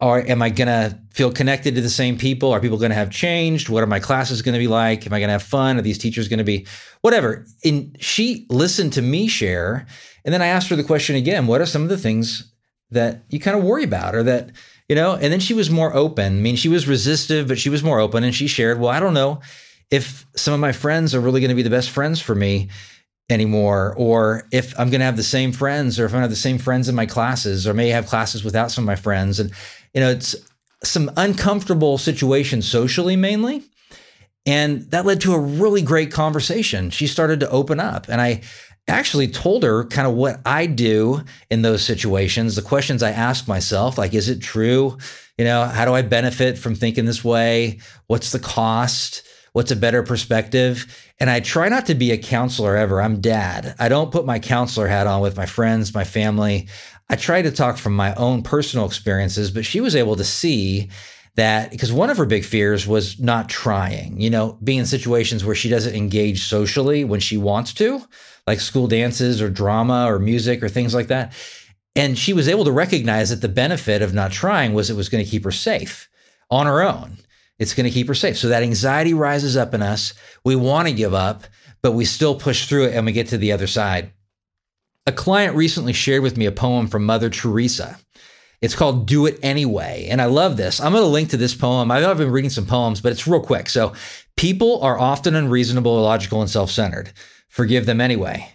Or 0.00 0.18
am 0.18 0.42
I 0.42 0.50
going 0.50 0.66
to 0.66 0.98
feel 1.12 1.30
connected 1.30 1.76
to 1.76 1.80
the 1.80 1.88
same 1.88 2.18
people? 2.18 2.50
Are 2.50 2.58
people 2.58 2.78
going 2.78 2.90
to 2.90 2.96
have 2.96 3.10
changed? 3.10 3.68
What 3.68 3.84
are 3.84 3.86
my 3.86 4.00
classes 4.00 4.42
going 4.42 4.54
to 4.54 4.58
be 4.58 4.66
like? 4.66 5.06
Am 5.06 5.12
I 5.12 5.20
going 5.20 5.28
to 5.28 5.32
have 5.32 5.42
fun? 5.42 5.78
Are 5.78 5.82
these 5.82 5.98
teachers 5.98 6.26
going 6.26 6.38
to 6.38 6.44
be 6.44 6.66
whatever? 7.02 7.46
And 7.64 7.96
she 8.00 8.46
listened 8.50 8.94
to 8.94 9.02
me 9.02 9.28
share. 9.28 9.86
And 10.24 10.32
then 10.32 10.42
I 10.42 10.46
asked 10.46 10.68
her 10.68 10.76
the 10.76 10.84
question 10.84 11.16
again 11.16 11.46
what 11.46 11.60
are 11.60 11.66
some 11.66 11.82
of 11.82 11.88
the 11.88 11.98
things 11.98 12.52
that 12.90 13.22
you 13.28 13.38
kind 13.38 13.56
of 13.56 13.64
worry 13.64 13.84
about 13.84 14.14
or 14.14 14.22
that, 14.24 14.50
you 14.88 14.96
know? 14.96 15.14
And 15.14 15.32
then 15.32 15.40
she 15.40 15.54
was 15.54 15.70
more 15.70 15.94
open. 15.94 16.38
I 16.38 16.40
mean, 16.40 16.56
she 16.56 16.68
was 16.68 16.88
resistive, 16.88 17.48
but 17.48 17.58
she 17.58 17.70
was 17.70 17.82
more 17.82 18.00
open 18.00 18.24
and 18.24 18.34
she 18.34 18.46
shared, 18.46 18.80
well, 18.80 18.90
I 18.90 19.00
don't 19.00 19.14
know 19.14 19.40
if 19.90 20.26
some 20.36 20.54
of 20.54 20.60
my 20.60 20.72
friends 20.72 21.14
are 21.14 21.20
really 21.20 21.40
going 21.40 21.50
to 21.50 21.54
be 21.54 21.62
the 21.62 21.70
best 21.70 21.90
friends 21.90 22.20
for 22.20 22.34
me 22.34 22.68
anymore, 23.28 23.94
or 23.96 24.44
if 24.50 24.72
I'm 24.78 24.90
going 24.90 25.00
to 25.00 25.04
have 25.04 25.16
the 25.16 25.22
same 25.22 25.52
friends, 25.52 25.98
or 25.98 26.04
if 26.04 26.10
I'm 26.10 26.14
going 26.14 26.22
to 26.22 26.24
have 26.24 26.30
the 26.30 26.36
same 26.36 26.58
friends 26.58 26.88
in 26.88 26.94
my 26.94 27.06
classes, 27.06 27.66
or 27.66 27.74
may 27.74 27.88
have 27.88 28.06
classes 28.06 28.44
without 28.44 28.70
some 28.70 28.84
of 28.84 28.86
my 28.86 28.96
friends. 28.96 29.38
And, 29.38 29.52
you 29.94 30.00
know, 30.00 30.10
it's 30.10 30.34
some 30.82 31.10
uncomfortable 31.16 31.98
situations 31.98 32.68
socially 32.68 33.16
mainly. 33.16 33.62
And 34.46 34.90
that 34.90 35.06
led 35.06 35.20
to 35.22 35.34
a 35.34 35.38
really 35.38 35.82
great 35.82 36.10
conversation. 36.10 36.90
She 36.90 37.06
started 37.06 37.40
to 37.40 37.50
open 37.50 37.78
up. 37.78 38.08
And 38.08 38.20
I 38.20 38.42
actually 38.90 39.28
told 39.28 39.62
her 39.62 39.84
kind 39.84 40.06
of 40.06 40.14
what 40.14 40.40
I 40.44 40.66
do 40.66 41.22
in 41.50 41.62
those 41.62 41.82
situations, 41.82 42.56
the 42.56 42.62
questions 42.62 43.02
I 43.02 43.10
ask 43.10 43.48
myself, 43.48 43.96
like, 43.96 44.14
is 44.14 44.28
it 44.28 44.40
true? 44.40 44.98
You 45.38 45.44
know, 45.44 45.64
how 45.64 45.84
do 45.84 45.94
I 45.94 46.02
benefit 46.02 46.58
from 46.58 46.74
thinking 46.74 47.06
this 47.06 47.24
way? 47.24 47.80
What's 48.06 48.32
the 48.32 48.38
cost? 48.38 49.26
What's 49.52 49.70
a 49.70 49.76
better 49.76 50.02
perspective? 50.02 51.10
And 51.18 51.28
I 51.28 51.40
try 51.40 51.68
not 51.68 51.86
to 51.86 51.94
be 51.94 52.12
a 52.12 52.18
counselor 52.18 52.76
ever. 52.76 53.00
I'm 53.00 53.20
dad. 53.20 53.74
I 53.78 53.88
don't 53.88 54.12
put 54.12 54.26
my 54.26 54.38
counselor 54.38 54.86
hat 54.86 55.06
on 55.06 55.20
with 55.20 55.36
my 55.36 55.46
friends, 55.46 55.94
my 55.94 56.04
family. 56.04 56.68
I 57.08 57.16
try 57.16 57.42
to 57.42 57.50
talk 57.50 57.76
from 57.76 57.96
my 57.96 58.14
own 58.14 58.42
personal 58.42 58.86
experiences, 58.86 59.50
but 59.50 59.64
she 59.64 59.80
was 59.80 59.96
able 59.96 60.16
to 60.16 60.24
see 60.24 60.90
that 61.36 61.70
because 61.70 61.92
one 61.92 62.10
of 62.10 62.16
her 62.16 62.26
big 62.26 62.44
fears 62.44 62.86
was 62.86 63.18
not 63.20 63.48
trying, 63.48 64.20
you 64.20 64.30
know, 64.30 64.58
being 64.62 64.80
in 64.80 64.86
situations 64.86 65.44
where 65.44 65.54
she 65.54 65.68
doesn't 65.68 65.94
engage 65.94 66.44
socially 66.44 67.04
when 67.04 67.20
she 67.20 67.36
wants 67.36 67.72
to, 67.74 68.02
like 68.46 68.60
school 68.60 68.86
dances 68.86 69.40
or 69.40 69.48
drama 69.48 70.06
or 70.06 70.18
music 70.18 70.62
or 70.62 70.68
things 70.68 70.94
like 70.94 71.08
that. 71.08 71.32
And 71.96 72.18
she 72.18 72.32
was 72.32 72.48
able 72.48 72.64
to 72.64 72.72
recognize 72.72 73.30
that 73.30 73.40
the 73.40 73.48
benefit 73.48 74.02
of 74.02 74.14
not 74.14 74.32
trying 74.32 74.74
was 74.74 74.90
it 74.90 74.96
was 74.96 75.08
going 75.08 75.24
to 75.24 75.30
keep 75.30 75.44
her 75.44 75.50
safe 75.50 76.08
on 76.50 76.66
her 76.66 76.82
own. 76.82 77.18
It's 77.58 77.74
going 77.74 77.84
to 77.84 77.92
keep 77.92 78.08
her 78.08 78.14
safe. 78.14 78.38
So 78.38 78.48
that 78.48 78.62
anxiety 78.62 79.12
rises 79.12 79.56
up 79.56 79.74
in 79.74 79.82
us. 79.82 80.14
We 80.44 80.56
want 80.56 80.88
to 80.88 80.94
give 80.94 81.14
up, 81.14 81.44
but 81.82 81.92
we 81.92 82.04
still 82.04 82.34
push 82.34 82.66
through 82.66 82.86
it 82.86 82.94
and 82.94 83.04
we 83.06 83.12
get 83.12 83.28
to 83.28 83.38
the 83.38 83.52
other 83.52 83.66
side. 83.66 84.12
A 85.06 85.12
client 85.12 85.56
recently 85.56 85.92
shared 85.92 86.22
with 86.22 86.36
me 86.36 86.46
a 86.46 86.52
poem 86.52 86.86
from 86.86 87.04
Mother 87.04 87.30
Teresa. 87.30 87.98
It's 88.60 88.74
called 88.74 89.06
Do 89.06 89.26
It 89.26 89.38
Anyway. 89.42 90.08
And 90.10 90.20
I 90.20 90.26
love 90.26 90.56
this. 90.56 90.80
I'm 90.80 90.92
going 90.92 91.02
to 91.02 91.08
link 91.08 91.30
to 91.30 91.36
this 91.36 91.54
poem. 91.54 91.90
I've 91.90 92.18
been 92.18 92.30
reading 92.30 92.50
some 92.50 92.66
poems, 92.66 93.00
but 93.00 93.12
it's 93.12 93.26
real 93.26 93.40
quick. 93.40 93.68
So, 93.68 93.94
people 94.36 94.82
are 94.82 94.98
often 94.98 95.34
unreasonable, 95.34 95.98
illogical, 95.98 96.40
and 96.40 96.50
self 96.50 96.70
centered. 96.70 97.12
Forgive 97.48 97.86
them 97.86 98.00
anyway. 98.00 98.52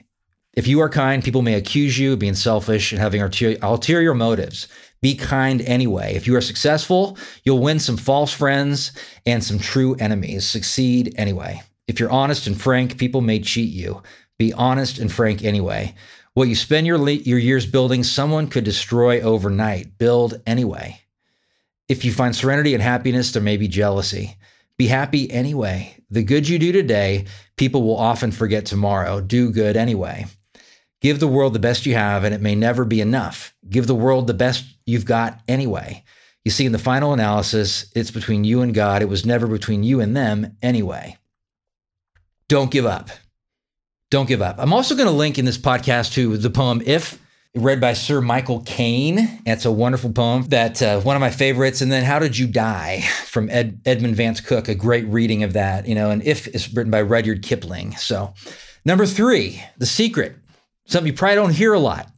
If 0.54 0.68
you 0.68 0.80
are 0.80 0.90
kind, 0.90 1.24
people 1.24 1.42
may 1.42 1.56
accuse 1.56 2.00
you 2.00 2.14
of 2.14 2.20
being 2.20 2.36
selfish 2.36 2.92
and 2.92 3.02
having 3.02 3.22
ulterior 3.22 4.14
motives. 4.14 4.68
Be 5.02 5.16
kind 5.16 5.62
anyway. 5.62 6.16
If 6.16 6.28
you 6.28 6.36
are 6.36 6.42
successful, 6.42 7.18
you'll 7.44 7.60
win 7.60 7.80
some 7.80 7.98
false 7.98 8.32
friends 8.32 8.92
and 9.26 9.44
some 9.44 9.60
true 9.60 9.96
enemies. 9.96 10.46
Succeed 10.46 11.14
anyway. 11.18 11.62
If 11.88 12.00
you're 12.00 12.12
honest 12.12 12.48
and 12.48 12.60
frank, 12.60 12.98
people 12.98 13.22
may 13.22 13.40
cheat 13.40 13.72
you. 13.72 14.02
Be 14.40 14.54
honest 14.54 14.98
and 14.98 15.12
frank 15.12 15.44
anyway. 15.44 15.94
What 16.36 16.50
you 16.50 16.56
spend 16.56 16.86
your, 16.86 16.98
le- 16.98 17.12
your 17.14 17.40
years 17.40 17.66
building, 17.66 18.04
someone 18.04 18.48
could 18.48 18.66
destroy 18.66 19.22
overnight. 19.22 19.98
Build 19.98 20.42
anyway. 20.46 21.00
If 21.88 22.04
you 22.04 22.12
find 22.12 22.36
serenity 22.36 22.74
and 22.74 22.84
happiness, 22.84 23.32
there 23.32 23.42
may 23.42 23.56
be 23.56 23.70
jealousy. 23.70 24.36
Be 24.78 24.88
happy 24.88 25.32
anyway. 25.32 25.96
The 26.10 26.24
good 26.24 26.50
you 26.50 26.60
do 26.60 26.74
today, 26.74 27.26
people 27.56 27.84
will 27.84 27.96
often 27.96 28.32
forget 28.32 28.66
tomorrow. 28.66 29.22
Do 29.22 29.50
good 29.50 29.78
anyway. 29.78 30.26
Give 31.00 31.22
the 31.22 31.28
world 31.28 31.54
the 31.54 31.60
best 31.60 31.86
you 31.86 31.94
have, 31.94 32.26
and 32.26 32.36
it 32.36 32.42
may 32.42 32.54
never 32.54 32.84
be 32.84 33.00
enough. 33.00 33.56
Give 33.70 33.88
the 33.88 33.96
world 33.96 34.28
the 34.28 34.34
best 34.34 34.66
you've 34.86 35.06
got 35.06 35.40
anyway. 35.48 36.04
You 36.44 36.52
see, 36.52 36.66
in 36.66 36.74
the 36.74 36.78
final 36.78 37.14
analysis, 37.14 37.90
it's 37.96 38.12
between 38.12 38.44
you 38.44 38.62
and 38.62 38.74
God. 38.74 39.02
It 39.02 39.10
was 39.10 39.26
never 39.26 39.48
between 39.48 39.84
you 39.84 40.02
and 40.02 40.18
them 40.18 40.58
anyway. 40.62 41.18
Don't 42.50 42.72
give 42.72 42.86
up. 42.86 43.10
Don't 44.16 44.28
give 44.28 44.42
up. 44.42 44.56
I'm 44.60 44.72
also 44.72 44.96
going 44.96 45.10
to 45.10 45.14
link 45.14 45.38
in 45.38 45.44
this 45.44 45.58
podcast 45.58 46.14
to 46.14 46.38
the 46.38 46.50
poem 46.50 46.82
If, 46.86 47.20
read 47.54 47.82
by 47.82 47.92
Sir 47.92 48.22
Michael 48.22 48.62
Caine. 48.62 49.42
It's 49.46 49.66
a 49.66 49.72
wonderful 49.74 50.10
poem 50.14 50.44
that 50.44 50.82
uh, 50.82 51.02
one 51.02 51.18
of 51.18 51.20
my 51.20 51.30
favorites. 51.30 51.82
And 51.82 51.92
then 51.92 52.06
How 52.06 52.20
Did 52.20 52.38
You 52.38 52.48
Die 52.48 53.02
from 53.26 53.50
Ed, 53.50 53.82
Edmund 53.86 54.16
Vance 54.16 54.40
Cooke, 54.40 54.70
a 54.70 54.74
great 54.74 55.06
reading 55.08 55.44
of 55.44 55.52
that. 55.52 55.86
You 55.86 55.96
know, 55.96 56.12
and 56.12 56.24
If 56.24 56.48
is 56.48 56.74
written 56.74 56.92
by 56.92 57.02
Rudyard 57.02 57.42
Kipling. 57.42 57.98
So, 57.98 58.34
number 58.86 59.06
three, 59.06 59.62
The 59.80 59.86
Secret 59.86 60.38
something 60.86 61.12
you 61.12 61.18
probably 61.18 61.36
don't 61.36 61.54
hear 61.54 61.74
a 61.74 61.80
lot. 61.80 62.10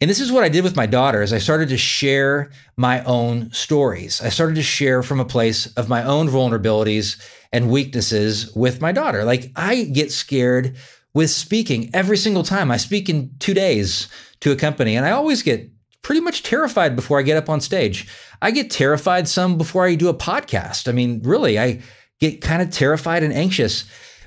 And 0.00 0.10
this 0.10 0.18
is 0.18 0.32
what 0.32 0.42
I 0.42 0.48
did 0.48 0.64
with 0.64 0.74
my 0.74 0.86
daughter 0.86 1.22
is 1.22 1.32
I 1.32 1.38
started 1.38 1.68
to 1.68 1.78
share 1.78 2.50
my 2.76 3.04
own 3.04 3.52
stories. 3.52 4.20
I 4.20 4.28
started 4.28 4.56
to 4.56 4.62
share 4.64 5.04
from 5.04 5.20
a 5.20 5.24
place 5.24 5.72
of 5.74 5.88
my 5.88 6.02
own 6.02 6.28
vulnerabilities 6.28 7.24
and 7.52 7.70
weaknesses 7.70 8.52
with 8.56 8.80
my 8.80 8.90
daughter. 8.90 9.22
Like 9.22 9.52
I 9.54 9.84
get 9.84 10.10
scared 10.10 10.76
with 11.14 11.30
speaking 11.30 11.90
every 11.92 12.16
single 12.16 12.42
time. 12.42 12.70
I 12.70 12.76
speak 12.76 13.08
in 13.08 13.30
2 13.38 13.54
days 13.54 14.08
to 14.40 14.52
a 14.52 14.56
company 14.56 14.96
and 14.96 15.06
I 15.06 15.10
always 15.10 15.42
get 15.42 15.70
pretty 16.02 16.20
much 16.20 16.42
terrified 16.42 16.96
before 16.96 17.18
I 17.18 17.22
get 17.22 17.36
up 17.36 17.48
on 17.48 17.60
stage. 17.60 18.08
I 18.40 18.50
get 18.50 18.70
terrified 18.70 19.28
some 19.28 19.56
before 19.56 19.86
I 19.86 19.94
do 19.94 20.08
a 20.08 20.14
podcast. 20.14 20.88
I 20.88 20.92
mean, 20.92 21.20
really, 21.22 21.58
I 21.58 21.80
get 22.20 22.40
kind 22.40 22.62
of 22.62 22.70
terrified 22.70 23.22
and 23.22 23.32
anxious 23.32 23.84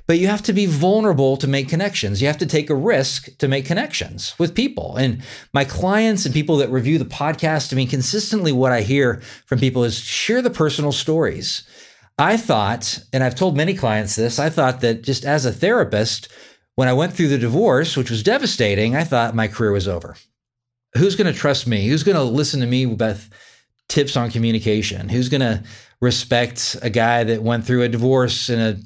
but 0.08 0.20
you 0.20 0.28
have 0.28 0.44
to 0.44 0.54
be 0.54 0.66
vulnerable 0.66 1.38
to 1.38 1.48
make 1.48 1.68
connections. 1.68 2.22
You 2.22 2.28
have 2.28 2.38
to 2.38 2.46
take 2.46 2.70
a 2.70 2.76
risk 2.76 3.36
to 3.38 3.48
make 3.48 3.66
connections 3.66 4.36
with 4.38 4.56
people. 4.56 4.96
And 4.98 5.24
my 5.54 5.66
clients 5.66 6.26
and 6.26 6.34
people 6.34 6.58
that 6.58 6.70
review 6.70 6.98
the 6.98 7.06
podcast, 7.06 7.74
I 7.74 7.76
mean, 7.76 7.88
consistently 7.88 8.52
what 8.52 8.72
I 8.72 8.82
hear 8.82 9.22
from 9.46 9.60
people 9.60 9.84
is 9.84 10.00
share 10.00 10.42
the 10.42 10.50
personal 10.50 10.92
stories. 10.92 11.68
I 12.18 12.38
thought, 12.38 13.00
and 13.12 13.24
I've 13.24 13.36
told 13.36 13.58
many 13.58 13.74
clients 13.74 14.16
this, 14.16 14.40
I 14.40 14.50
thought 14.50 14.82
that 14.82 15.02
just 15.02 15.26
as 15.26 15.46
a 15.46 15.52
therapist, 15.52 16.30
when 16.76 16.88
I 16.88 16.94
went 16.94 17.14
through 17.14 17.30
the 17.30 17.38
divorce, 17.38 17.98
which 17.98 18.10
was 18.10 18.24
devastating, 18.24 18.96
I 18.96 19.04
thought 19.04 19.36
my 19.36 19.48
career 19.48 19.72
was 19.72 19.88
over. 19.88 20.16
Who's 20.98 21.16
going 21.16 21.32
to 21.32 21.38
trust 21.38 21.68
me? 21.68 21.88
Who's 21.88 22.04
going 22.04 22.18
to 22.18 22.24
listen 22.24 22.60
to 22.62 22.68
me 22.68 22.86
with 22.86 23.30
tips 23.90 24.16
on 24.16 24.32
communication? 24.32 25.10
Who's 25.10 25.30
going 25.30 25.42
to 25.42 25.64
respect 26.02 26.78
a 26.82 26.90
guy 26.90 27.24
that 27.24 27.44
went 27.44 27.66
through 27.66 27.84
a 27.84 27.90
divorce 27.90 28.50
in 28.50 28.60
a 28.60 28.78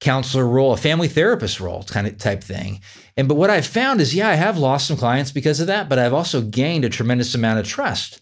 counselor 0.00 0.46
role, 0.46 0.72
a 0.72 0.76
family 0.76 1.08
therapist 1.08 1.60
role 1.60 1.84
kind 1.84 2.06
of 2.06 2.18
type 2.18 2.42
thing. 2.42 2.80
And 3.16 3.28
but 3.28 3.36
what 3.36 3.50
I've 3.50 3.66
found 3.66 4.00
is, 4.00 4.14
yeah, 4.14 4.28
I 4.28 4.34
have 4.34 4.58
lost 4.58 4.88
some 4.88 4.96
clients 4.96 5.30
because 5.30 5.60
of 5.60 5.68
that, 5.68 5.88
but 5.88 5.98
I've 5.98 6.12
also 6.12 6.42
gained 6.42 6.84
a 6.84 6.88
tremendous 6.88 7.34
amount 7.34 7.60
of 7.60 7.66
trust 7.66 8.20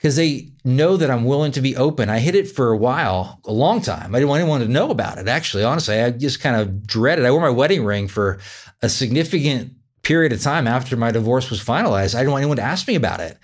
because 0.00 0.16
they 0.16 0.48
know 0.64 0.96
that 0.96 1.10
I'm 1.10 1.26
willing 1.26 1.52
to 1.52 1.60
be 1.60 1.76
open. 1.76 2.08
I 2.08 2.20
hid 2.20 2.34
it 2.34 2.48
for 2.48 2.70
a 2.70 2.76
while, 2.76 3.38
a 3.44 3.52
long 3.52 3.82
time. 3.82 4.14
I 4.14 4.18
didn't 4.18 4.30
want 4.30 4.40
anyone 4.40 4.62
to 4.62 4.68
know 4.68 4.90
about 4.90 5.18
it. 5.18 5.28
Actually, 5.28 5.62
honestly, 5.62 6.00
I 6.00 6.10
just 6.10 6.40
kind 6.40 6.56
of 6.56 6.86
dreaded. 6.86 7.26
I 7.26 7.30
wore 7.30 7.42
my 7.42 7.50
wedding 7.50 7.84
ring 7.84 8.08
for 8.08 8.38
a 8.80 8.88
significant 8.88 9.74
period 10.02 10.32
of 10.32 10.40
time 10.40 10.66
after 10.66 10.96
my 10.96 11.10
divorce 11.10 11.50
was 11.50 11.62
finalized. 11.62 12.14
I 12.14 12.20
didn't 12.20 12.32
want 12.32 12.42
anyone 12.42 12.56
to 12.56 12.62
ask 12.62 12.88
me 12.88 12.94
about 12.94 13.20
it. 13.20 13.38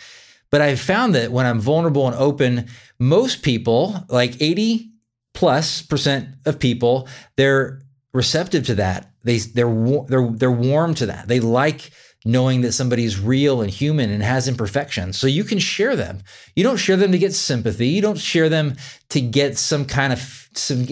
But 0.50 0.62
I 0.62 0.76
found 0.76 1.14
that 1.14 1.30
when 1.30 1.44
I'm 1.44 1.60
vulnerable 1.60 2.06
and 2.06 2.16
open, 2.16 2.68
most 2.98 3.42
people, 3.42 4.04
like 4.08 4.40
80 4.40 4.92
plus 5.36 5.82
percent 5.82 6.30
of 6.46 6.58
people 6.58 7.06
they're 7.36 7.82
receptive 8.14 8.64
to 8.64 8.74
that 8.74 9.12
they 9.22 9.36
they're 9.36 10.02
they're 10.08 10.30
they're 10.30 10.50
warm 10.50 10.94
to 10.94 11.04
that 11.04 11.28
they 11.28 11.40
like 11.40 11.90
knowing 12.26 12.62
that 12.62 12.72
somebody's 12.72 13.20
real 13.20 13.62
and 13.62 13.70
human 13.70 14.10
and 14.10 14.20
has 14.20 14.48
imperfections. 14.48 15.16
So 15.16 15.28
you 15.28 15.44
can 15.44 15.60
share 15.60 15.94
them. 15.94 16.22
You 16.56 16.64
don't 16.64 16.76
share 16.76 16.96
them 16.96 17.12
to 17.12 17.18
get 17.18 17.32
sympathy. 17.32 17.86
You 17.86 18.02
don't 18.02 18.18
share 18.18 18.48
them 18.48 18.74
to 19.10 19.20
get 19.20 19.56
some 19.56 19.84
kind 19.84 20.12
of 20.12 20.48
some 20.52 20.86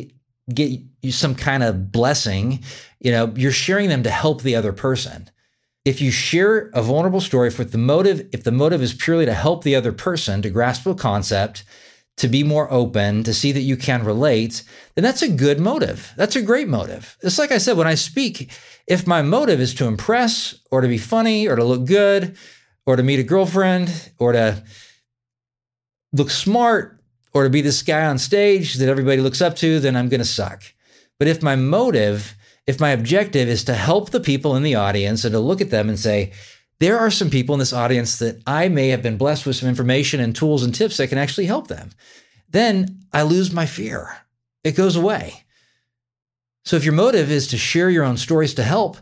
get 0.52 0.80
you 1.02 1.12
some 1.12 1.34
kind 1.34 1.64
of 1.64 1.90
blessing. 1.90 2.62
You 3.00 3.10
know 3.10 3.32
you're 3.36 3.50
sharing 3.50 3.88
them 3.88 4.04
to 4.04 4.10
help 4.10 4.42
the 4.42 4.54
other 4.54 4.72
person. 4.72 5.28
If 5.84 6.00
you 6.00 6.12
share 6.12 6.70
a 6.72 6.82
vulnerable 6.82 7.20
story 7.20 7.50
with 7.50 7.72
the 7.72 7.78
motive 7.78 8.28
if 8.32 8.44
the 8.44 8.52
motive 8.52 8.80
is 8.80 8.94
purely 8.94 9.26
to 9.26 9.34
help 9.34 9.64
the 9.64 9.74
other 9.74 9.92
person 9.92 10.40
to 10.42 10.50
grasp 10.50 10.86
a 10.86 10.94
concept 10.94 11.64
to 12.16 12.28
be 12.28 12.44
more 12.44 12.70
open, 12.72 13.24
to 13.24 13.34
see 13.34 13.52
that 13.52 13.60
you 13.60 13.76
can 13.76 14.04
relate, 14.04 14.62
then 14.94 15.02
that's 15.02 15.22
a 15.22 15.28
good 15.28 15.58
motive. 15.58 16.12
That's 16.16 16.36
a 16.36 16.42
great 16.42 16.68
motive. 16.68 17.16
It's 17.22 17.38
like 17.38 17.50
I 17.50 17.58
said, 17.58 17.76
when 17.76 17.88
I 17.88 17.96
speak, 17.96 18.52
if 18.86 19.06
my 19.06 19.22
motive 19.22 19.60
is 19.60 19.74
to 19.74 19.86
impress 19.86 20.54
or 20.70 20.80
to 20.80 20.88
be 20.88 20.98
funny 20.98 21.48
or 21.48 21.56
to 21.56 21.64
look 21.64 21.86
good 21.86 22.36
or 22.86 22.96
to 22.96 23.02
meet 23.02 23.18
a 23.18 23.24
girlfriend 23.24 24.12
or 24.18 24.32
to 24.32 24.62
look 26.12 26.30
smart 26.30 27.00
or 27.32 27.44
to 27.44 27.50
be 27.50 27.60
this 27.60 27.82
guy 27.82 28.06
on 28.06 28.18
stage 28.18 28.74
that 28.74 28.88
everybody 28.88 29.20
looks 29.20 29.42
up 29.42 29.56
to, 29.56 29.80
then 29.80 29.96
I'm 29.96 30.08
going 30.08 30.20
to 30.20 30.24
suck. 30.24 30.62
But 31.18 31.26
if 31.26 31.42
my 31.42 31.56
motive, 31.56 32.36
if 32.66 32.78
my 32.78 32.90
objective 32.90 33.48
is 33.48 33.64
to 33.64 33.74
help 33.74 34.10
the 34.10 34.20
people 34.20 34.54
in 34.54 34.62
the 34.62 34.76
audience 34.76 35.24
and 35.24 35.32
to 35.32 35.40
look 35.40 35.60
at 35.60 35.70
them 35.70 35.88
and 35.88 35.98
say, 35.98 36.32
there 36.80 36.98
are 36.98 37.10
some 37.10 37.30
people 37.30 37.54
in 37.54 37.58
this 37.58 37.72
audience 37.72 38.18
that 38.18 38.42
I 38.46 38.68
may 38.68 38.88
have 38.88 39.02
been 39.02 39.16
blessed 39.16 39.46
with 39.46 39.56
some 39.56 39.68
information 39.68 40.20
and 40.20 40.34
tools 40.34 40.62
and 40.62 40.74
tips 40.74 40.96
that 40.96 41.08
can 41.08 41.18
actually 41.18 41.46
help 41.46 41.68
them. 41.68 41.90
Then 42.48 43.00
I 43.12 43.22
lose 43.22 43.52
my 43.52 43.66
fear. 43.66 44.16
It 44.64 44.76
goes 44.76 44.96
away. 44.96 45.44
So 46.64 46.76
if 46.76 46.84
your 46.84 46.94
motive 46.94 47.30
is 47.30 47.48
to 47.48 47.58
share 47.58 47.90
your 47.90 48.04
own 48.04 48.16
stories 48.16 48.54
to 48.54 48.62
help, 48.62 48.96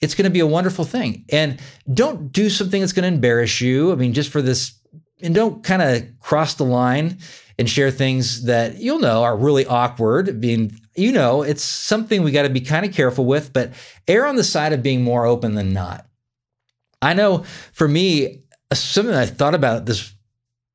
it's 0.00 0.14
going 0.14 0.24
to 0.24 0.30
be 0.30 0.40
a 0.40 0.46
wonderful 0.46 0.84
thing. 0.84 1.24
And 1.30 1.60
don't 1.92 2.32
do 2.32 2.48
something 2.48 2.80
that's 2.80 2.92
going 2.92 3.10
to 3.10 3.14
embarrass 3.14 3.60
you. 3.60 3.92
I 3.92 3.96
mean, 3.96 4.14
just 4.14 4.30
for 4.30 4.40
this, 4.40 4.78
and 5.20 5.34
don't 5.34 5.64
kind 5.64 5.82
of 5.82 6.06
cross 6.20 6.54
the 6.54 6.64
line 6.64 7.18
and 7.58 7.68
share 7.68 7.90
things 7.90 8.44
that 8.44 8.76
you'll 8.76 9.00
know 9.00 9.24
are 9.24 9.36
really 9.36 9.66
awkward. 9.66 10.28
I 10.28 10.32
mean, 10.32 10.78
you 10.94 11.10
know, 11.10 11.42
it's 11.42 11.64
something 11.64 12.22
we 12.22 12.30
got 12.30 12.42
to 12.42 12.50
be 12.50 12.60
kind 12.60 12.86
of 12.86 12.92
careful 12.92 13.24
with, 13.24 13.52
but 13.52 13.72
err 14.06 14.26
on 14.26 14.36
the 14.36 14.44
side 14.44 14.72
of 14.72 14.82
being 14.82 15.02
more 15.02 15.26
open 15.26 15.54
than 15.54 15.72
not. 15.72 16.06
I 17.00 17.14
know 17.14 17.44
for 17.72 17.88
me, 17.88 18.42
uh, 18.70 18.74
something 18.74 19.14
I 19.14 19.26
thought 19.26 19.54
about 19.54 19.86
this 19.86 20.12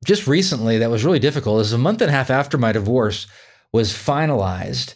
just 0.04 0.26
recently 0.26 0.78
that 0.78 0.90
was 0.90 1.04
really 1.04 1.18
difficult 1.18 1.60
is 1.60 1.72
a 1.72 1.78
month 1.78 2.02
and 2.02 2.10
a 2.10 2.12
half 2.12 2.30
after 2.30 2.58
my 2.58 2.72
divorce 2.72 3.26
was 3.72 3.92
finalized. 3.92 4.94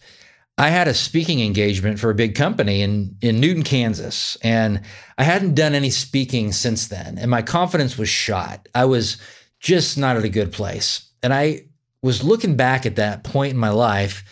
I 0.59 0.69
had 0.71 0.89
a 0.89 0.95
speaking 0.95 1.41
engagement 1.41 2.01
for 2.01 2.11
a 2.11 2.15
big 2.15 2.35
company 2.35 2.83
in, 2.83 3.17
in 3.21 3.41
Newton, 3.41 3.63
Kansas, 3.63 4.37
and 4.43 4.83
I 5.17 5.23
hadn't 5.23 5.55
done 5.55 5.75
any 5.75 5.91
speaking 5.91 6.53
since 6.53 6.89
then. 6.89 7.17
And 7.17 7.31
my 7.31 7.43
confidence 7.43 7.97
was 7.97 8.09
shot. 8.09 8.69
I 8.75 8.85
was 8.87 9.19
just 9.61 9.97
not 9.97 10.17
at 10.17 10.25
a 10.25 10.29
good 10.29 10.53
place. 10.53 11.11
And 11.23 11.33
I 11.33 11.67
was 12.03 12.25
looking 12.25 12.57
back 12.57 12.87
at 12.87 12.97
that 12.97 13.23
point 13.23 13.53
in 13.53 13.59
my 13.59 13.71
life, 13.71 14.25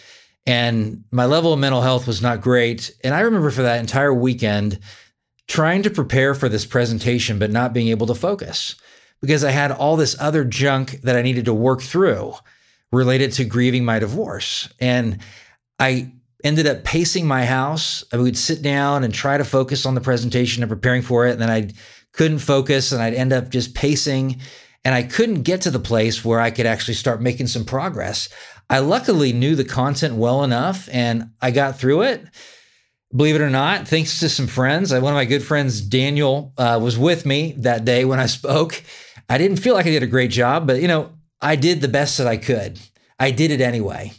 and 0.47 1.05
my 1.11 1.27
level 1.27 1.53
of 1.53 1.59
mental 1.59 1.83
health 1.83 2.07
was 2.07 2.23
not 2.23 2.41
great. 2.41 2.91
And 3.05 3.15
I 3.15 3.21
remember 3.21 3.51
for 3.51 3.63
that 3.63 3.81
entire 3.81 4.15
weekend 4.15 4.81
trying 5.49 5.83
to 5.83 5.91
prepare 5.91 6.35
for 6.35 6.49
this 6.49 6.67
presentation, 6.67 7.39
but 7.39 7.51
not 7.51 7.73
being 7.73 7.89
able 7.89 8.07
to 8.07 8.15
focus 8.15 8.77
because 9.21 9.45
I 9.45 9.51
had 9.51 9.73
all 9.73 9.97
this 9.97 10.17
other 10.21 10.45
junk 10.45 11.01
that 11.03 11.17
I 11.17 11.23
needed 11.23 11.47
to 11.47 11.55
work 11.55 11.83
through 11.83 12.35
related 12.93 13.33
to 13.33 13.45
grieving 13.45 13.85
my 13.85 13.99
divorce. 13.99 14.69
And 14.81 15.19
I 15.79 16.13
ended 16.45 16.67
up 16.67 16.85
pacing 16.85 17.27
my 17.27 17.45
house. 17.45 18.05
I 18.13 18.19
would 18.19 18.37
sit 18.37 18.63
down 18.63 19.05
and 19.05 19.13
try 19.13 19.37
to 19.37 19.45
focus 19.45 19.87
on 19.87 19.95
the 19.95 20.01
presentation 20.01 20.63
and 20.63 20.71
preparing 20.71 21.03
for 21.03 21.27
it. 21.27 21.33
And 21.33 21.41
then 21.41 21.51
I 21.51 21.71
couldn't 22.13 22.39
focus 22.39 22.93
and 22.93 23.03
I'd 23.03 23.15
end 23.15 23.33
up 23.33 23.49
just 23.49 23.75
pacing. 23.75 24.41
And 24.85 24.95
I 24.95 25.03
couldn't 25.03 25.43
get 25.43 25.63
to 25.63 25.71
the 25.71 25.81
place 25.81 26.25
where 26.25 26.41
I 26.41 26.51
could 26.51 26.67
actually 26.67 26.95
start 26.95 27.21
making 27.21 27.49
some 27.49 27.65
progress. 27.65 28.29
I 28.71 28.79
luckily 28.81 29.33
knew 29.33 29.57
the 29.57 29.65
content 29.65 30.15
well 30.15 30.45
enough 30.45 30.89
and 30.93 31.31
I 31.41 31.51
got 31.51 31.79
through 31.79 32.03
it. 32.03 32.25
Believe 33.15 33.37
it 33.37 33.41
or 33.41 33.51
not, 33.51 33.87
thanks 33.87 34.21
to 34.21 34.29
some 34.29 34.47
friends. 34.47 34.93
One 34.93 35.05
of 35.05 35.15
my 35.15 35.25
good 35.25 35.43
friends, 35.43 35.81
Daniel, 35.81 36.53
uh, 36.59 36.79
was 36.83 36.99
with 36.99 37.25
me 37.25 37.55
that 37.59 37.85
day 37.85 38.05
when 38.05 38.19
I 38.19 38.27
spoke. 38.39 38.83
I 39.29 39.39
didn't 39.39 39.59
feel 39.59 39.75
like 39.75 39.87
I 39.87 39.91
did 39.91 40.03
a 40.03 40.09
great 40.09 40.31
job, 40.31 40.67
but 40.67 40.81
you 40.81 40.89
know, 40.89 41.13
I 41.41 41.57
did 41.57 41.81
the 41.81 41.89
best 41.89 42.19
that 42.19 42.27
I 42.27 42.37
could. 42.37 42.79
I 43.19 43.31
did 43.31 43.51
it 43.51 43.61
anyway. 43.61 44.13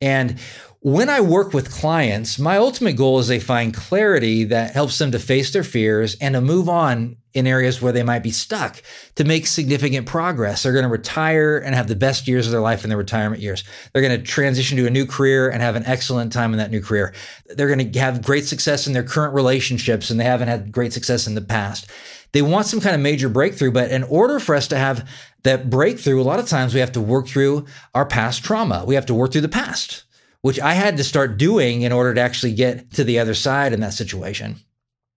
And 0.00 0.38
when 0.84 1.08
I 1.08 1.20
work 1.20 1.54
with 1.54 1.70
clients, 1.70 2.40
my 2.40 2.56
ultimate 2.56 2.94
goal 2.94 3.20
is 3.20 3.28
they 3.28 3.38
find 3.38 3.72
clarity 3.72 4.42
that 4.44 4.72
helps 4.72 4.98
them 4.98 5.12
to 5.12 5.18
face 5.20 5.52
their 5.52 5.62
fears 5.62 6.16
and 6.20 6.34
to 6.34 6.40
move 6.40 6.68
on 6.68 7.18
in 7.34 7.46
areas 7.46 7.80
where 7.80 7.92
they 7.92 8.02
might 8.02 8.24
be 8.24 8.32
stuck 8.32 8.82
to 9.14 9.22
make 9.22 9.46
significant 9.46 10.08
progress. 10.08 10.62
They're 10.62 10.72
going 10.72 10.82
to 10.82 10.88
retire 10.88 11.56
and 11.56 11.76
have 11.76 11.86
the 11.86 11.94
best 11.94 12.26
years 12.26 12.46
of 12.46 12.52
their 12.52 12.60
life 12.60 12.82
in 12.82 12.88
their 12.88 12.98
retirement 12.98 13.40
years. 13.40 13.62
They're 13.92 14.02
going 14.02 14.18
to 14.18 14.26
transition 14.26 14.76
to 14.76 14.86
a 14.88 14.90
new 14.90 15.06
career 15.06 15.48
and 15.48 15.62
have 15.62 15.76
an 15.76 15.86
excellent 15.86 16.32
time 16.32 16.50
in 16.52 16.58
that 16.58 16.72
new 16.72 16.82
career. 16.82 17.14
They're 17.46 17.72
going 17.72 17.92
to 17.92 18.00
have 18.00 18.24
great 18.24 18.46
success 18.46 18.88
in 18.88 18.92
their 18.92 19.04
current 19.04 19.34
relationships 19.34 20.10
and 20.10 20.18
they 20.18 20.24
haven't 20.24 20.48
had 20.48 20.72
great 20.72 20.92
success 20.92 21.28
in 21.28 21.36
the 21.36 21.42
past. 21.42 21.88
They 22.32 22.42
want 22.42 22.66
some 22.66 22.80
kind 22.80 22.96
of 22.96 23.00
major 23.00 23.28
breakthrough, 23.28 23.70
but 23.70 23.92
in 23.92 24.02
order 24.02 24.40
for 24.40 24.56
us 24.56 24.66
to 24.68 24.78
have 24.78 25.08
that 25.44 25.70
breakthrough, 25.70 26.20
a 26.20 26.24
lot 26.24 26.40
of 26.40 26.48
times 26.48 26.74
we 26.74 26.80
have 26.80 26.92
to 26.92 27.00
work 27.00 27.28
through 27.28 27.66
our 27.94 28.04
past 28.04 28.42
trauma. 28.42 28.84
We 28.84 28.96
have 28.96 29.06
to 29.06 29.14
work 29.14 29.30
through 29.30 29.42
the 29.42 29.48
past 29.48 30.02
which 30.42 30.60
I 30.60 30.74
had 30.74 30.96
to 30.98 31.04
start 31.04 31.38
doing 31.38 31.82
in 31.82 31.92
order 31.92 32.12
to 32.14 32.20
actually 32.20 32.52
get 32.52 32.92
to 32.92 33.04
the 33.04 33.18
other 33.18 33.34
side 33.34 33.72
in 33.72 33.80
that 33.80 33.94
situation. 33.94 34.56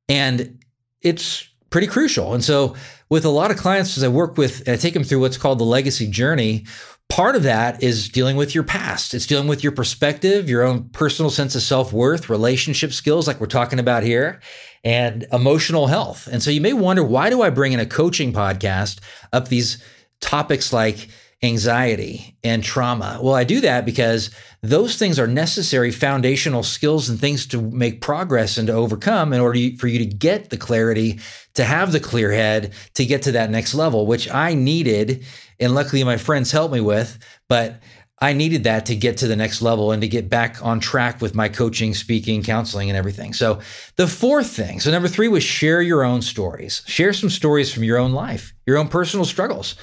And 0.07 0.63
it's 1.01 1.47
pretty 1.69 1.87
crucial. 1.87 2.33
And 2.33 2.43
so, 2.43 2.75
with 3.09 3.25
a 3.25 3.29
lot 3.29 3.51
of 3.51 3.57
clients, 3.57 3.97
as 3.97 4.03
I 4.03 4.07
work 4.07 4.37
with, 4.37 4.67
I 4.67 4.77
take 4.77 4.93
them 4.93 5.03
through 5.03 5.19
what's 5.19 5.37
called 5.37 5.59
the 5.59 5.65
legacy 5.65 6.07
journey. 6.07 6.65
Part 7.07 7.35
of 7.35 7.43
that 7.43 7.83
is 7.83 8.09
dealing 8.09 8.35
with 8.35 8.55
your 8.55 8.63
past. 8.63 9.13
It's 9.13 9.27
dealing 9.27 9.47
with 9.47 9.61
your 9.61 9.71
perspective, 9.71 10.49
your 10.49 10.63
own 10.63 10.89
personal 10.89 11.29
sense 11.29 11.53
of 11.53 11.61
self 11.61 11.91
worth, 11.91 12.29
relationship 12.29 12.93
skills, 12.93 13.27
like 13.27 13.39
we're 13.39 13.47
talking 13.47 13.79
about 13.79 14.03
here, 14.03 14.41
and 14.83 15.27
emotional 15.31 15.87
health. 15.87 16.27
And 16.31 16.41
so, 16.41 16.49
you 16.51 16.61
may 16.61 16.73
wonder 16.73 17.03
why 17.03 17.29
do 17.29 17.41
I 17.41 17.49
bring 17.49 17.73
in 17.73 17.79
a 17.79 17.85
coaching 17.85 18.31
podcast 18.31 18.99
up 19.33 19.47
these 19.49 19.83
topics 20.21 20.71
like 20.71 21.09
anxiety 21.43 22.37
and 22.43 22.63
trauma? 22.63 23.19
Well, 23.21 23.35
I 23.35 23.43
do 23.43 23.61
that 23.61 23.85
because 23.85 24.31
those 24.61 24.95
things 24.95 25.19
are 25.19 25.27
necessary 25.27 25.91
foundational 25.91 26.63
skills 26.63 27.09
and 27.09 27.19
things 27.19 27.45
to 27.47 27.61
make 27.61 28.01
progress 28.01 28.57
and 28.57 28.67
to 28.67 28.73
overcome 28.73 29.33
in 29.33 29.39
order 29.39 29.59
for 29.77 29.87
you 29.87 29.99
to 29.99 30.05
get 30.05 30.49
the 30.49 30.57
clarity, 30.57 31.19
to 31.53 31.63
have 31.63 31.91
the 31.91 31.99
clear 31.99 32.31
head, 32.31 32.73
to 32.95 33.05
get 33.05 33.21
to 33.23 33.33
that 33.33 33.51
next 33.51 33.75
level, 33.75 34.05
which 34.05 34.29
I 34.31 34.53
needed. 34.53 35.23
And 35.59 35.75
luckily, 35.75 36.03
my 36.03 36.17
friends 36.17 36.51
helped 36.51 36.73
me 36.73 36.81
with. 36.81 37.17
But 37.47 37.81
I 38.19 38.31
needed 38.31 38.63
that 38.63 38.85
to 38.87 38.95
get 38.95 39.17
to 39.17 39.27
the 39.27 39.35
next 39.35 39.61
level 39.61 39.91
and 39.91 40.01
to 40.01 40.07
get 40.07 40.29
back 40.29 40.63
on 40.63 40.79
track 40.79 41.21
with 41.21 41.35
my 41.35 41.49
coaching, 41.49 41.93
speaking, 41.93 42.43
counseling, 42.43 42.89
and 42.89 42.97
everything. 42.97 43.33
So, 43.33 43.59
the 43.97 44.07
fourth 44.07 44.49
thing 44.49 44.79
so, 44.79 44.89
number 44.89 45.09
three 45.09 45.27
was 45.27 45.43
share 45.43 45.81
your 45.81 46.03
own 46.03 46.21
stories. 46.21 46.81
Share 46.87 47.11
some 47.11 47.29
stories 47.29 47.73
from 47.73 47.83
your 47.83 47.97
own 47.97 48.13
life, 48.13 48.53
your 48.65 48.77
own 48.77 48.87
personal 48.87 49.25
struggles 49.25 49.75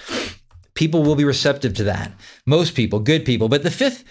people 0.75 1.03
will 1.03 1.17
be 1.17 1.25
receptive 1.25 1.75
to 1.75 1.85
that. 1.85 2.13
Most 2.47 2.75
people, 2.75 3.01
good 3.01 3.25
people. 3.25 3.49
But 3.49 3.63
the 3.63 3.71
fifth 3.71 4.05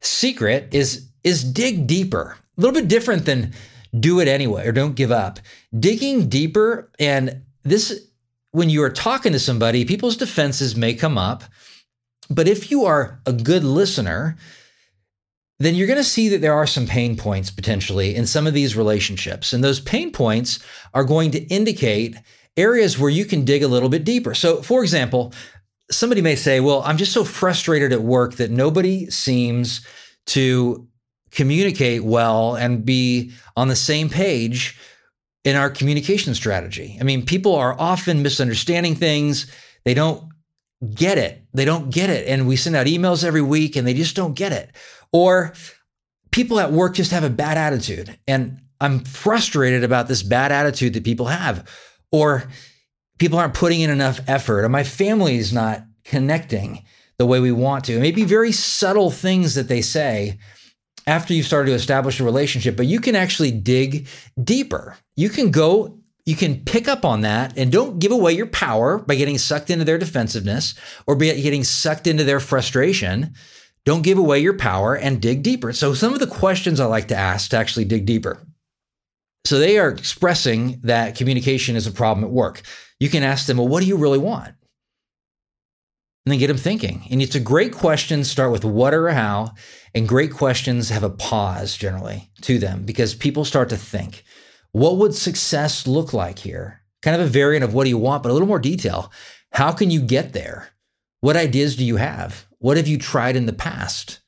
secret 0.00 0.68
is 0.72 1.08
is 1.22 1.42
dig 1.42 1.86
deeper. 1.86 2.36
A 2.56 2.60
little 2.60 2.74
bit 2.74 2.88
different 2.88 3.24
than 3.24 3.52
do 3.98 4.20
it 4.20 4.28
anyway 4.28 4.66
or 4.66 4.72
don't 4.72 4.94
give 4.94 5.10
up. 5.10 5.40
Digging 5.78 6.28
deeper 6.28 6.90
and 6.98 7.42
this 7.62 8.08
when 8.50 8.70
you 8.70 8.82
are 8.84 8.90
talking 8.90 9.32
to 9.32 9.40
somebody, 9.40 9.84
people's 9.84 10.16
defenses 10.16 10.76
may 10.76 10.94
come 10.94 11.18
up. 11.18 11.42
But 12.30 12.46
if 12.46 12.70
you 12.70 12.84
are 12.84 13.20
a 13.26 13.32
good 13.32 13.64
listener, 13.64 14.36
then 15.58 15.74
you're 15.74 15.88
going 15.88 15.98
to 15.98 16.04
see 16.04 16.28
that 16.28 16.40
there 16.40 16.54
are 16.54 16.66
some 16.66 16.86
pain 16.86 17.16
points 17.16 17.50
potentially 17.50 18.14
in 18.14 18.26
some 18.26 18.46
of 18.46 18.54
these 18.54 18.76
relationships. 18.76 19.52
And 19.52 19.62
those 19.62 19.80
pain 19.80 20.12
points 20.12 20.60
are 20.94 21.04
going 21.04 21.30
to 21.32 21.42
indicate 21.46 22.16
areas 22.56 22.98
where 22.98 23.10
you 23.10 23.24
can 23.24 23.44
dig 23.44 23.62
a 23.62 23.68
little 23.68 23.88
bit 23.88 24.04
deeper. 24.04 24.34
So, 24.34 24.62
for 24.62 24.82
example, 24.82 25.32
somebody 25.90 26.22
may 26.22 26.36
say, 26.36 26.60
well, 26.60 26.82
I'm 26.84 26.96
just 26.96 27.12
so 27.12 27.24
frustrated 27.24 27.92
at 27.92 28.02
work 28.02 28.34
that 28.34 28.50
nobody 28.50 29.10
seems 29.10 29.86
to 30.26 30.88
communicate 31.30 32.04
well 32.04 32.54
and 32.54 32.84
be 32.84 33.32
on 33.56 33.68
the 33.68 33.76
same 33.76 34.08
page 34.08 34.78
in 35.44 35.56
our 35.56 35.68
communication 35.68 36.34
strategy. 36.34 36.96
I 37.00 37.04
mean, 37.04 37.26
people 37.26 37.54
are 37.54 37.78
often 37.78 38.22
misunderstanding 38.22 38.94
things. 38.94 39.50
They 39.84 39.94
don't 39.94 40.32
get 40.94 41.18
it. 41.18 41.44
They 41.52 41.64
don't 41.64 41.90
get 41.90 42.10
it. 42.10 42.26
And 42.26 42.48
we 42.48 42.56
send 42.56 42.76
out 42.76 42.86
emails 42.86 43.24
every 43.24 43.42
week 43.42 43.76
and 43.76 43.86
they 43.86 43.94
just 43.94 44.16
don't 44.16 44.34
get 44.34 44.52
it. 44.52 44.70
Or 45.12 45.52
people 46.30 46.58
at 46.60 46.72
work 46.72 46.94
just 46.94 47.10
have 47.10 47.24
a 47.24 47.30
bad 47.30 47.58
attitude. 47.58 48.18
And 48.26 48.60
I'm 48.80 49.00
frustrated 49.00 49.84
about 49.84 50.08
this 50.08 50.22
bad 50.22 50.50
attitude 50.50 50.94
that 50.94 51.04
people 51.04 51.26
have. 51.26 51.68
Or 52.10 52.44
people 53.18 53.38
aren't 53.38 53.54
putting 53.54 53.80
in 53.80 53.90
enough 53.90 54.20
effort, 54.26 54.64
or 54.64 54.68
my 54.68 54.84
family 54.84 55.36
is 55.36 55.52
not 55.52 55.84
connecting 56.04 56.84
the 57.18 57.26
way 57.26 57.40
we 57.40 57.52
want 57.52 57.84
to. 57.84 57.96
It 57.96 58.00
may 58.00 58.10
be 58.10 58.24
very 58.24 58.52
subtle 58.52 59.10
things 59.10 59.54
that 59.54 59.68
they 59.68 59.82
say 59.82 60.38
after 61.06 61.34
you've 61.34 61.46
started 61.46 61.70
to 61.70 61.76
establish 61.76 62.18
a 62.18 62.24
relationship, 62.24 62.76
but 62.76 62.86
you 62.86 63.00
can 63.00 63.14
actually 63.14 63.50
dig 63.50 64.06
deeper. 64.42 64.96
You 65.16 65.28
can 65.28 65.50
go, 65.50 65.98
you 66.24 66.34
can 66.34 66.64
pick 66.64 66.88
up 66.88 67.04
on 67.04 67.20
that 67.20 67.56
and 67.56 67.70
don't 67.70 67.98
give 67.98 68.12
away 68.12 68.32
your 68.32 68.46
power 68.46 68.98
by 68.98 69.14
getting 69.14 69.38
sucked 69.38 69.70
into 69.70 69.84
their 69.84 69.98
defensiveness 69.98 70.74
or 71.06 71.14
be 71.14 71.40
getting 71.40 71.64
sucked 71.64 72.06
into 72.06 72.24
their 72.24 72.40
frustration. 72.40 73.34
Don't 73.84 74.02
give 74.02 74.16
away 74.16 74.40
your 74.40 74.56
power 74.56 74.96
and 74.96 75.20
dig 75.20 75.42
deeper. 75.42 75.72
So, 75.74 75.92
some 75.92 76.14
of 76.14 76.20
the 76.20 76.26
questions 76.26 76.80
I 76.80 76.86
like 76.86 77.08
to 77.08 77.16
ask 77.16 77.50
to 77.50 77.58
actually 77.58 77.84
dig 77.84 78.06
deeper. 78.06 78.40
So, 79.44 79.58
they 79.58 79.78
are 79.78 79.88
expressing 79.88 80.80
that 80.84 81.16
communication 81.16 81.76
is 81.76 81.86
a 81.86 81.92
problem 81.92 82.24
at 82.24 82.30
work 82.30 82.62
you 83.04 83.08
can 83.08 83.22
ask 83.22 83.46
them, 83.46 83.58
well, 83.58 83.68
what 83.68 83.80
do 83.80 83.86
you 83.86 83.96
really 83.96 84.18
want? 84.18 84.54
And 86.24 86.32
then 86.32 86.38
get 86.38 86.46
them 86.46 86.56
thinking. 86.56 87.06
And 87.10 87.20
it's 87.20 87.34
a 87.34 87.40
great 87.40 87.72
question. 87.72 88.24
Start 88.24 88.50
with 88.50 88.64
what 88.64 88.94
or 88.94 89.10
how. 89.10 89.52
And 89.94 90.08
great 90.08 90.32
questions 90.32 90.88
have 90.88 91.02
a 91.02 91.10
pause 91.10 91.76
generally 91.76 92.30
to 92.42 92.58
them 92.58 92.84
because 92.84 93.14
people 93.14 93.44
start 93.44 93.68
to 93.68 93.76
think, 93.76 94.24
what 94.72 94.96
would 94.96 95.14
success 95.14 95.86
look 95.86 96.14
like 96.14 96.38
here? 96.38 96.80
Kind 97.02 97.20
of 97.20 97.26
a 97.26 97.30
variant 97.30 97.62
of 97.62 97.74
what 97.74 97.84
do 97.84 97.90
you 97.90 97.98
want, 97.98 98.22
but 98.22 98.30
a 98.30 98.32
little 98.32 98.48
more 98.48 98.58
detail. 98.58 99.12
How 99.52 99.70
can 99.70 99.90
you 99.90 100.00
get 100.00 100.32
there? 100.32 100.70
What 101.20 101.36
ideas 101.36 101.76
do 101.76 101.84
you 101.84 101.96
have? 101.96 102.46
What 102.58 102.78
have 102.78 102.88
you 102.88 102.96
tried 102.96 103.36
in 103.36 103.44
the 103.44 103.52
past? 103.52 104.20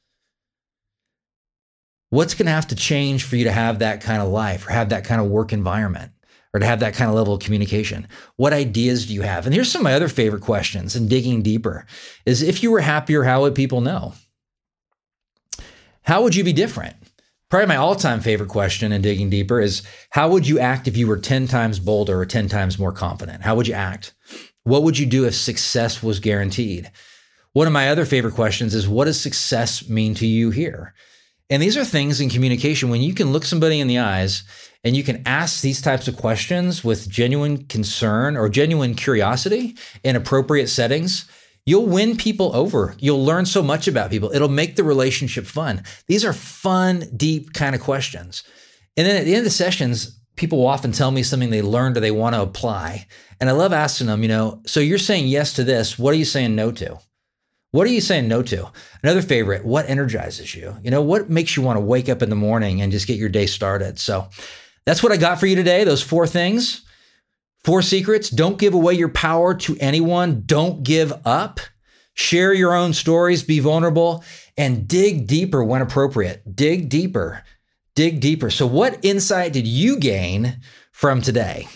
What's 2.16 2.32
going 2.32 2.46
to 2.46 2.52
have 2.52 2.68
to 2.68 2.74
change 2.74 3.24
for 3.24 3.36
you 3.36 3.44
to 3.44 3.52
have 3.52 3.80
that 3.80 4.00
kind 4.00 4.22
of 4.22 4.28
life 4.28 4.66
or 4.66 4.72
have 4.72 4.88
that 4.88 5.04
kind 5.04 5.20
of 5.20 5.26
work 5.26 5.52
environment? 5.52 6.12
or 6.54 6.60
to 6.60 6.64
have 6.64 6.80
that 6.80 6.94
kind 6.94 7.10
of 7.10 7.14
level 7.14 7.34
of 7.34 7.42
communication? 7.42 8.08
What 8.36 8.54
ideas 8.54 9.04
do 9.04 9.12
you 9.12 9.20
have? 9.20 9.44
And 9.44 9.54
here's 9.54 9.70
some 9.70 9.80
of 9.80 9.84
my 9.84 9.92
other 9.92 10.08
favorite 10.08 10.40
questions 10.40 10.96
and 10.96 11.10
digging 11.10 11.42
deeper 11.42 11.84
is 12.24 12.40
if 12.40 12.62
you 12.62 12.70
were 12.70 12.80
happier, 12.80 13.24
how 13.24 13.42
would 13.42 13.54
people 13.54 13.82
know? 13.82 14.14
How 16.00 16.22
would 16.22 16.34
you 16.34 16.42
be 16.42 16.54
different? 16.54 16.96
Probably 17.50 17.66
my 17.66 17.76
all 17.76 17.94
time 17.94 18.20
favorite 18.20 18.48
question 18.48 18.90
and 18.90 19.02
digging 19.02 19.28
deeper 19.28 19.60
is 19.60 19.82
how 20.08 20.30
would 20.30 20.48
you 20.48 20.58
act 20.58 20.88
if 20.88 20.96
you 20.96 21.06
were 21.06 21.18
10 21.18 21.46
times 21.46 21.78
bolder 21.78 22.18
or 22.18 22.24
10 22.24 22.48
times 22.48 22.78
more 22.78 22.92
confident? 22.92 23.42
How 23.42 23.54
would 23.54 23.68
you 23.68 23.74
act? 23.74 24.14
What 24.62 24.82
would 24.84 24.98
you 24.98 25.04
do 25.04 25.26
if 25.26 25.34
success 25.34 26.02
was 26.02 26.20
guaranteed? 26.20 26.90
One 27.52 27.66
of 27.66 27.74
my 27.74 27.90
other 27.90 28.06
favorite 28.06 28.34
questions 28.34 28.74
is 28.74 28.88
what 28.88 29.04
does 29.04 29.20
success 29.20 29.86
mean 29.90 30.14
to 30.14 30.26
you 30.26 30.48
here? 30.48 30.94
And 31.48 31.62
these 31.62 31.76
are 31.76 31.84
things 31.84 32.20
in 32.20 32.28
communication 32.28 32.90
when 32.90 33.02
you 33.02 33.14
can 33.14 33.32
look 33.32 33.44
somebody 33.44 33.80
in 33.80 33.86
the 33.86 33.98
eyes 33.98 34.42
and 34.82 34.96
you 34.96 35.04
can 35.04 35.22
ask 35.26 35.60
these 35.60 35.80
types 35.80 36.08
of 36.08 36.16
questions 36.16 36.82
with 36.82 37.08
genuine 37.08 37.66
concern 37.66 38.36
or 38.36 38.48
genuine 38.48 38.94
curiosity 38.94 39.76
in 40.02 40.16
appropriate 40.16 40.68
settings 40.68 41.26
You'll 41.66 41.86
win 41.86 42.16
people 42.16 42.54
over. 42.54 42.94
You'll 43.00 43.24
learn 43.24 43.44
so 43.44 43.60
much 43.60 43.88
about 43.88 44.10
people. 44.10 44.30
It'll 44.32 44.48
make 44.48 44.76
the 44.76 44.84
relationship 44.84 45.46
fun. 45.46 45.82
These 46.06 46.24
are 46.24 46.32
fun, 46.32 47.04
deep 47.16 47.52
kind 47.52 47.74
of 47.74 47.80
questions. 47.80 48.44
And 48.96 49.04
then 49.04 49.16
at 49.16 49.24
the 49.24 49.32
end 49.32 49.38
of 49.38 49.44
the 49.44 49.50
sessions, 49.50 50.20
people 50.36 50.58
will 50.58 50.68
often 50.68 50.92
tell 50.92 51.10
me 51.10 51.24
something 51.24 51.50
they 51.50 51.62
learned 51.62 51.96
or 51.96 52.00
they 52.00 52.12
want 52.12 52.36
to 52.36 52.42
apply. 52.42 53.08
And 53.40 53.50
I 53.50 53.52
love 53.52 53.72
asking 53.72 54.06
them, 54.06 54.22
you 54.22 54.28
know, 54.28 54.62
so 54.64 54.78
you're 54.78 54.96
saying 54.96 55.26
yes 55.26 55.54
to 55.54 55.64
this. 55.64 55.98
What 55.98 56.14
are 56.14 56.18
you 56.18 56.24
saying 56.24 56.54
no 56.54 56.70
to? 56.70 56.98
What 57.72 57.86
are 57.86 57.90
you 57.90 58.00
saying 58.00 58.28
no 58.28 58.42
to? 58.42 58.70
Another 59.02 59.22
favorite, 59.22 59.64
what 59.64 59.88
energizes 59.88 60.54
you? 60.54 60.76
You 60.82 60.90
know, 60.90 61.02
what 61.02 61.28
makes 61.28 61.56
you 61.56 61.62
want 61.62 61.76
to 61.76 61.84
wake 61.84 62.08
up 62.08 62.22
in 62.22 62.30
the 62.30 62.36
morning 62.36 62.80
and 62.80 62.92
just 62.92 63.06
get 63.06 63.18
your 63.18 63.28
day 63.28 63.46
started? 63.46 63.98
So 63.98 64.28
that's 64.86 65.02
what 65.02 65.12
I 65.12 65.16
got 65.16 65.40
for 65.40 65.46
you 65.46 65.56
today, 65.56 65.84
those 65.84 66.02
four 66.02 66.26
things. 66.26 66.82
Four 67.64 67.82
secrets 67.82 68.30
don't 68.30 68.58
give 68.58 68.74
away 68.74 68.94
your 68.94 69.08
power 69.08 69.52
to 69.54 69.76
anyone. 69.80 70.44
Don't 70.46 70.84
give 70.84 71.12
up. 71.24 71.58
Share 72.14 72.54
your 72.54 72.72
own 72.72 72.94
stories, 72.94 73.42
be 73.42 73.58
vulnerable, 73.58 74.24
and 74.56 74.86
dig 74.88 75.26
deeper 75.26 75.62
when 75.62 75.82
appropriate. 75.82 76.56
Dig 76.56 76.88
deeper. 76.88 77.42
Dig 77.94 78.20
deeper. 78.20 78.50
So, 78.50 78.66
what 78.66 79.04
insight 79.04 79.52
did 79.52 79.66
you 79.66 79.98
gain 79.98 80.60
from 80.92 81.20
today? 81.20 81.66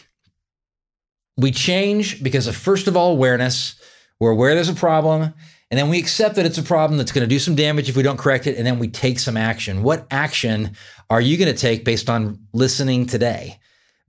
We 1.36 1.50
change 1.50 2.22
because 2.22 2.46
of, 2.46 2.56
first 2.56 2.86
of 2.86 2.96
all, 2.96 3.12
awareness. 3.12 3.74
We're 4.20 4.30
aware 4.30 4.54
there's 4.54 4.68
a 4.68 4.74
problem, 4.74 5.34
and 5.70 5.78
then 5.78 5.88
we 5.88 5.98
accept 5.98 6.36
that 6.36 6.46
it's 6.46 6.58
a 6.58 6.62
problem 6.62 6.98
that's 6.98 7.12
going 7.12 7.22
to 7.22 7.28
do 7.28 7.38
some 7.38 7.54
damage 7.54 7.88
if 7.88 7.96
we 7.96 8.02
don't 8.02 8.18
correct 8.18 8.46
it, 8.46 8.56
and 8.56 8.66
then 8.66 8.78
we 8.78 8.88
take 8.88 9.18
some 9.18 9.36
action. 9.36 9.82
What 9.82 10.06
action 10.10 10.76
are 11.08 11.20
you 11.20 11.36
going 11.36 11.52
to 11.52 11.58
take 11.58 11.84
based 11.84 12.10
on 12.10 12.38
listening 12.52 13.06
today? 13.06 13.60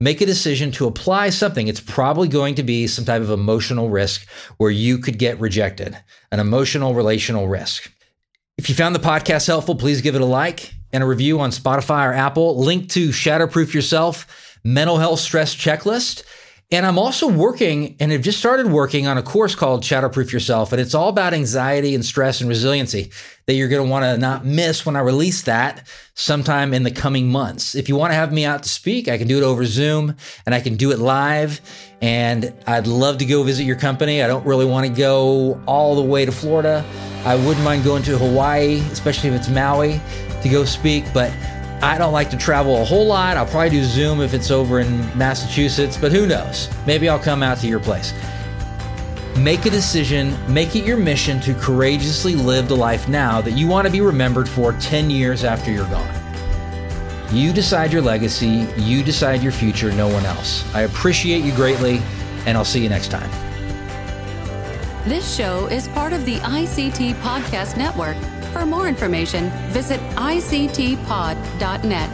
make 0.02 0.20
a 0.20 0.26
decision 0.26 0.72
to 0.72 0.88
apply 0.88 1.30
something, 1.30 1.68
it's 1.68 1.80
probably 1.80 2.26
going 2.26 2.56
to 2.56 2.64
be 2.64 2.88
some 2.88 3.04
type 3.04 3.22
of 3.22 3.30
emotional 3.30 3.88
risk 3.88 4.28
where 4.56 4.70
you 4.70 4.98
could 4.98 5.16
get 5.16 5.38
rejected, 5.38 5.96
an 6.32 6.40
emotional 6.40 6.92
relational 6.92 7.46
risk. 7.46 7.90
If 8.58 8.68
you 8.68 8.74
found 8.74 8.96
the 8.96 9.00
podcast 9.00 9.46
helpful, 9.46 9.76
please 9.76 10.00
give 10.00 10.16
it 10.16 10.20
a 10.20 10.26
like 10.26 10.74
and 10.92 11.04
a 11.04 11.06
review 11.06 11.38
on 11.38 11.50
Spotify 11.50 12.08
or 12.08 12.12
Apple. 12.12 12.58
Link 12.58 12.88
to 12.90 13.10
Shatterproof 13.10 13.72
Yourself 13.74 14.58
Mental 14.64 14.98
Health 14.98 15.20
Stress 15.20 15.54
Checklist 15.54 16.24
and 16.72 16.86
I'm 16.86 16.98
also 16.98 17.28
working 17.28 17.96
and 18.00 18.10
have 18.12 18.22
just 18.22 18.38
started 18.38 18.66
working 18.66 19.06
on 19.06 19.18
a 19.18 19.22
course 19.22 19.54
called 19.54 19.82
Shatterproof 19.82 20.32
Yourself. 20.32 20.72
And 20.72 20.80
it's 20.80 20.94
all 20.94 21.10
about 21.10 21.34
anxiety 21.34 21.94
and 21.94 22.02
stress 22.02 22.40
and 22.40 22.48
resiliency 22.48 23.10
that 23.44 23.54
you're 23.54 23.68
going 23.68 23.84
to 23.84 23.90
want 23.90 24.04
to 24.04 24.16
not 24.16 24.46
miss 24.46 24.86
when 24.86 24.96
I 24.96 25.00
release 25.00 25.42
that 25.42 25.86
sometime 26.14 26.72
in 26.72 26.82
the 26.82 26.90
coming 26.90 27.30
months. 27.30 27.74
If 27.74 27.90
you 27.90 27.96
want 27.96 28.12
to 28.12 28.14
have 28.14 28.32
me 28.32 28.46
out 28.46 28.62
to 28.62 28.70
speak, 28.70 29.06
I 29.06 29.18
can 29.18 29.28
do 29.28 29.36
it 29.36 29.42
over 29.42 29.66
Zoom 29.66 30.16
and 30.46 30.54
I 30.54 30.60
can 30.60 30.76
do 30.76 30.92
it 30.92 30.98
live. 30.98 31.60
And 32.00 32.54
I'd 32.66 32.86
love 32.86 33.18
to 33.18 33.26
go 33.26 33.42
visit 33.42 33.64
your 33.64 33.76
company. 33.76 34.22
I 34.22 34.26
don't 34.26 34.46
really 34.46 34.66
want 34.66 34.86
to 34.86 34.92
go 34.92 35.60
all 35.66 35.94
the 35.94 36.02
way 36.02 36.24
to 36.24 36.32
Florida. 36.32 36.82
I 37.26 37.36
wouldn't 37.36 37.64
mind 37.64 37.84
going 37.84 38.02
to 38.04 38.16
Hawaii, 38.16 38.80
especially 38.90 39.28
if 39.28 39.36
it's 39.36 39.48
Maui, 39.50 40.00
to 40.42 40.48
go 40.48 40.64
speak. 40.64 41.04
But 41.12 41.30
I 41.82 41.98
don't 41.98 42.12
like 42.12 42.30
to 42.30 42.36
travel 42.36 42.80
a 42.80 42.84
whole 42.84 43.06
lot. 43.06 43.36
I'll 43.36 43.44
probably 43.44 43.70
do 43.70 43.82
Zoom 43.82 44.20
if 44.20 44.34
it's 44.34 44.52
over 44.52 44.78
in 44.78 45.18
Massachusetts, 45.18 45.96
but 45.96 46.12
who 46.12 46.28
knows? 46.28 46.70
Maybe 46.86 47.08
I'll 47.08 47.18
come 47.18 47.42
out 47.42 47.58
to 47.58 47.66
your 47.66 47.80
place. 47.80 48.14
Make 49.36 49.66
a 49.66 49.70
decision, 49.70 50.36
make 50.52 50.76
it 50.76 50.84
your 50.84 50.96
mission 50.96 51.40
to 51.40 51.54
courageously 51.54 52.36
live 52.36 52.68
the 52.68 52.76
life 52.76 53.08
now 53.08 53.40
that 53.40 53.52
you 53.52 53.66
want 53.66 53.86
to 53.88 53.92
be 53.92 54.00
remembered 54.00 54.48
for 54.48 54.74
10 54.74 55.10
years 55.10 55.42
after 55.42 55.72
you're 55.72 55.88
gone. 55.88 56.08
You 57.32 57.52
decide 57.52 57.92
your 57.92 58.02
legacy, 58.02 58.68
you 58.76 59.02
decide 59.02 59.42
your 59.42 59.52
future, 59.52 59.90
no 59.90 60.06
one 60.06 60.24
else. 60.24 60.64
I 60.74 60.82
appreciate 60.82 61.42
you 61.42 61.52
greatly, 61.52 62.00
and 62.46 62.56
I'll 62.56 62.64
see 62.64 62.80
you 62.80 62.90
next 62.90 63.10
time. 63.10 63.30
This 65.04 65.34
show 65.34 65.66
is 65.66 65.88
part 65.88 66.12
of 66.12 66.24
the 66.26 66.36
ICT 66.36 67.14
Podcast 67.14 67.76
Network 67.76 68.16
for 68.52 68.66
more 68.66 68.88
information, 68.88 69.50
visit 69.70 70.00
ictpod.net. 70.16 72.10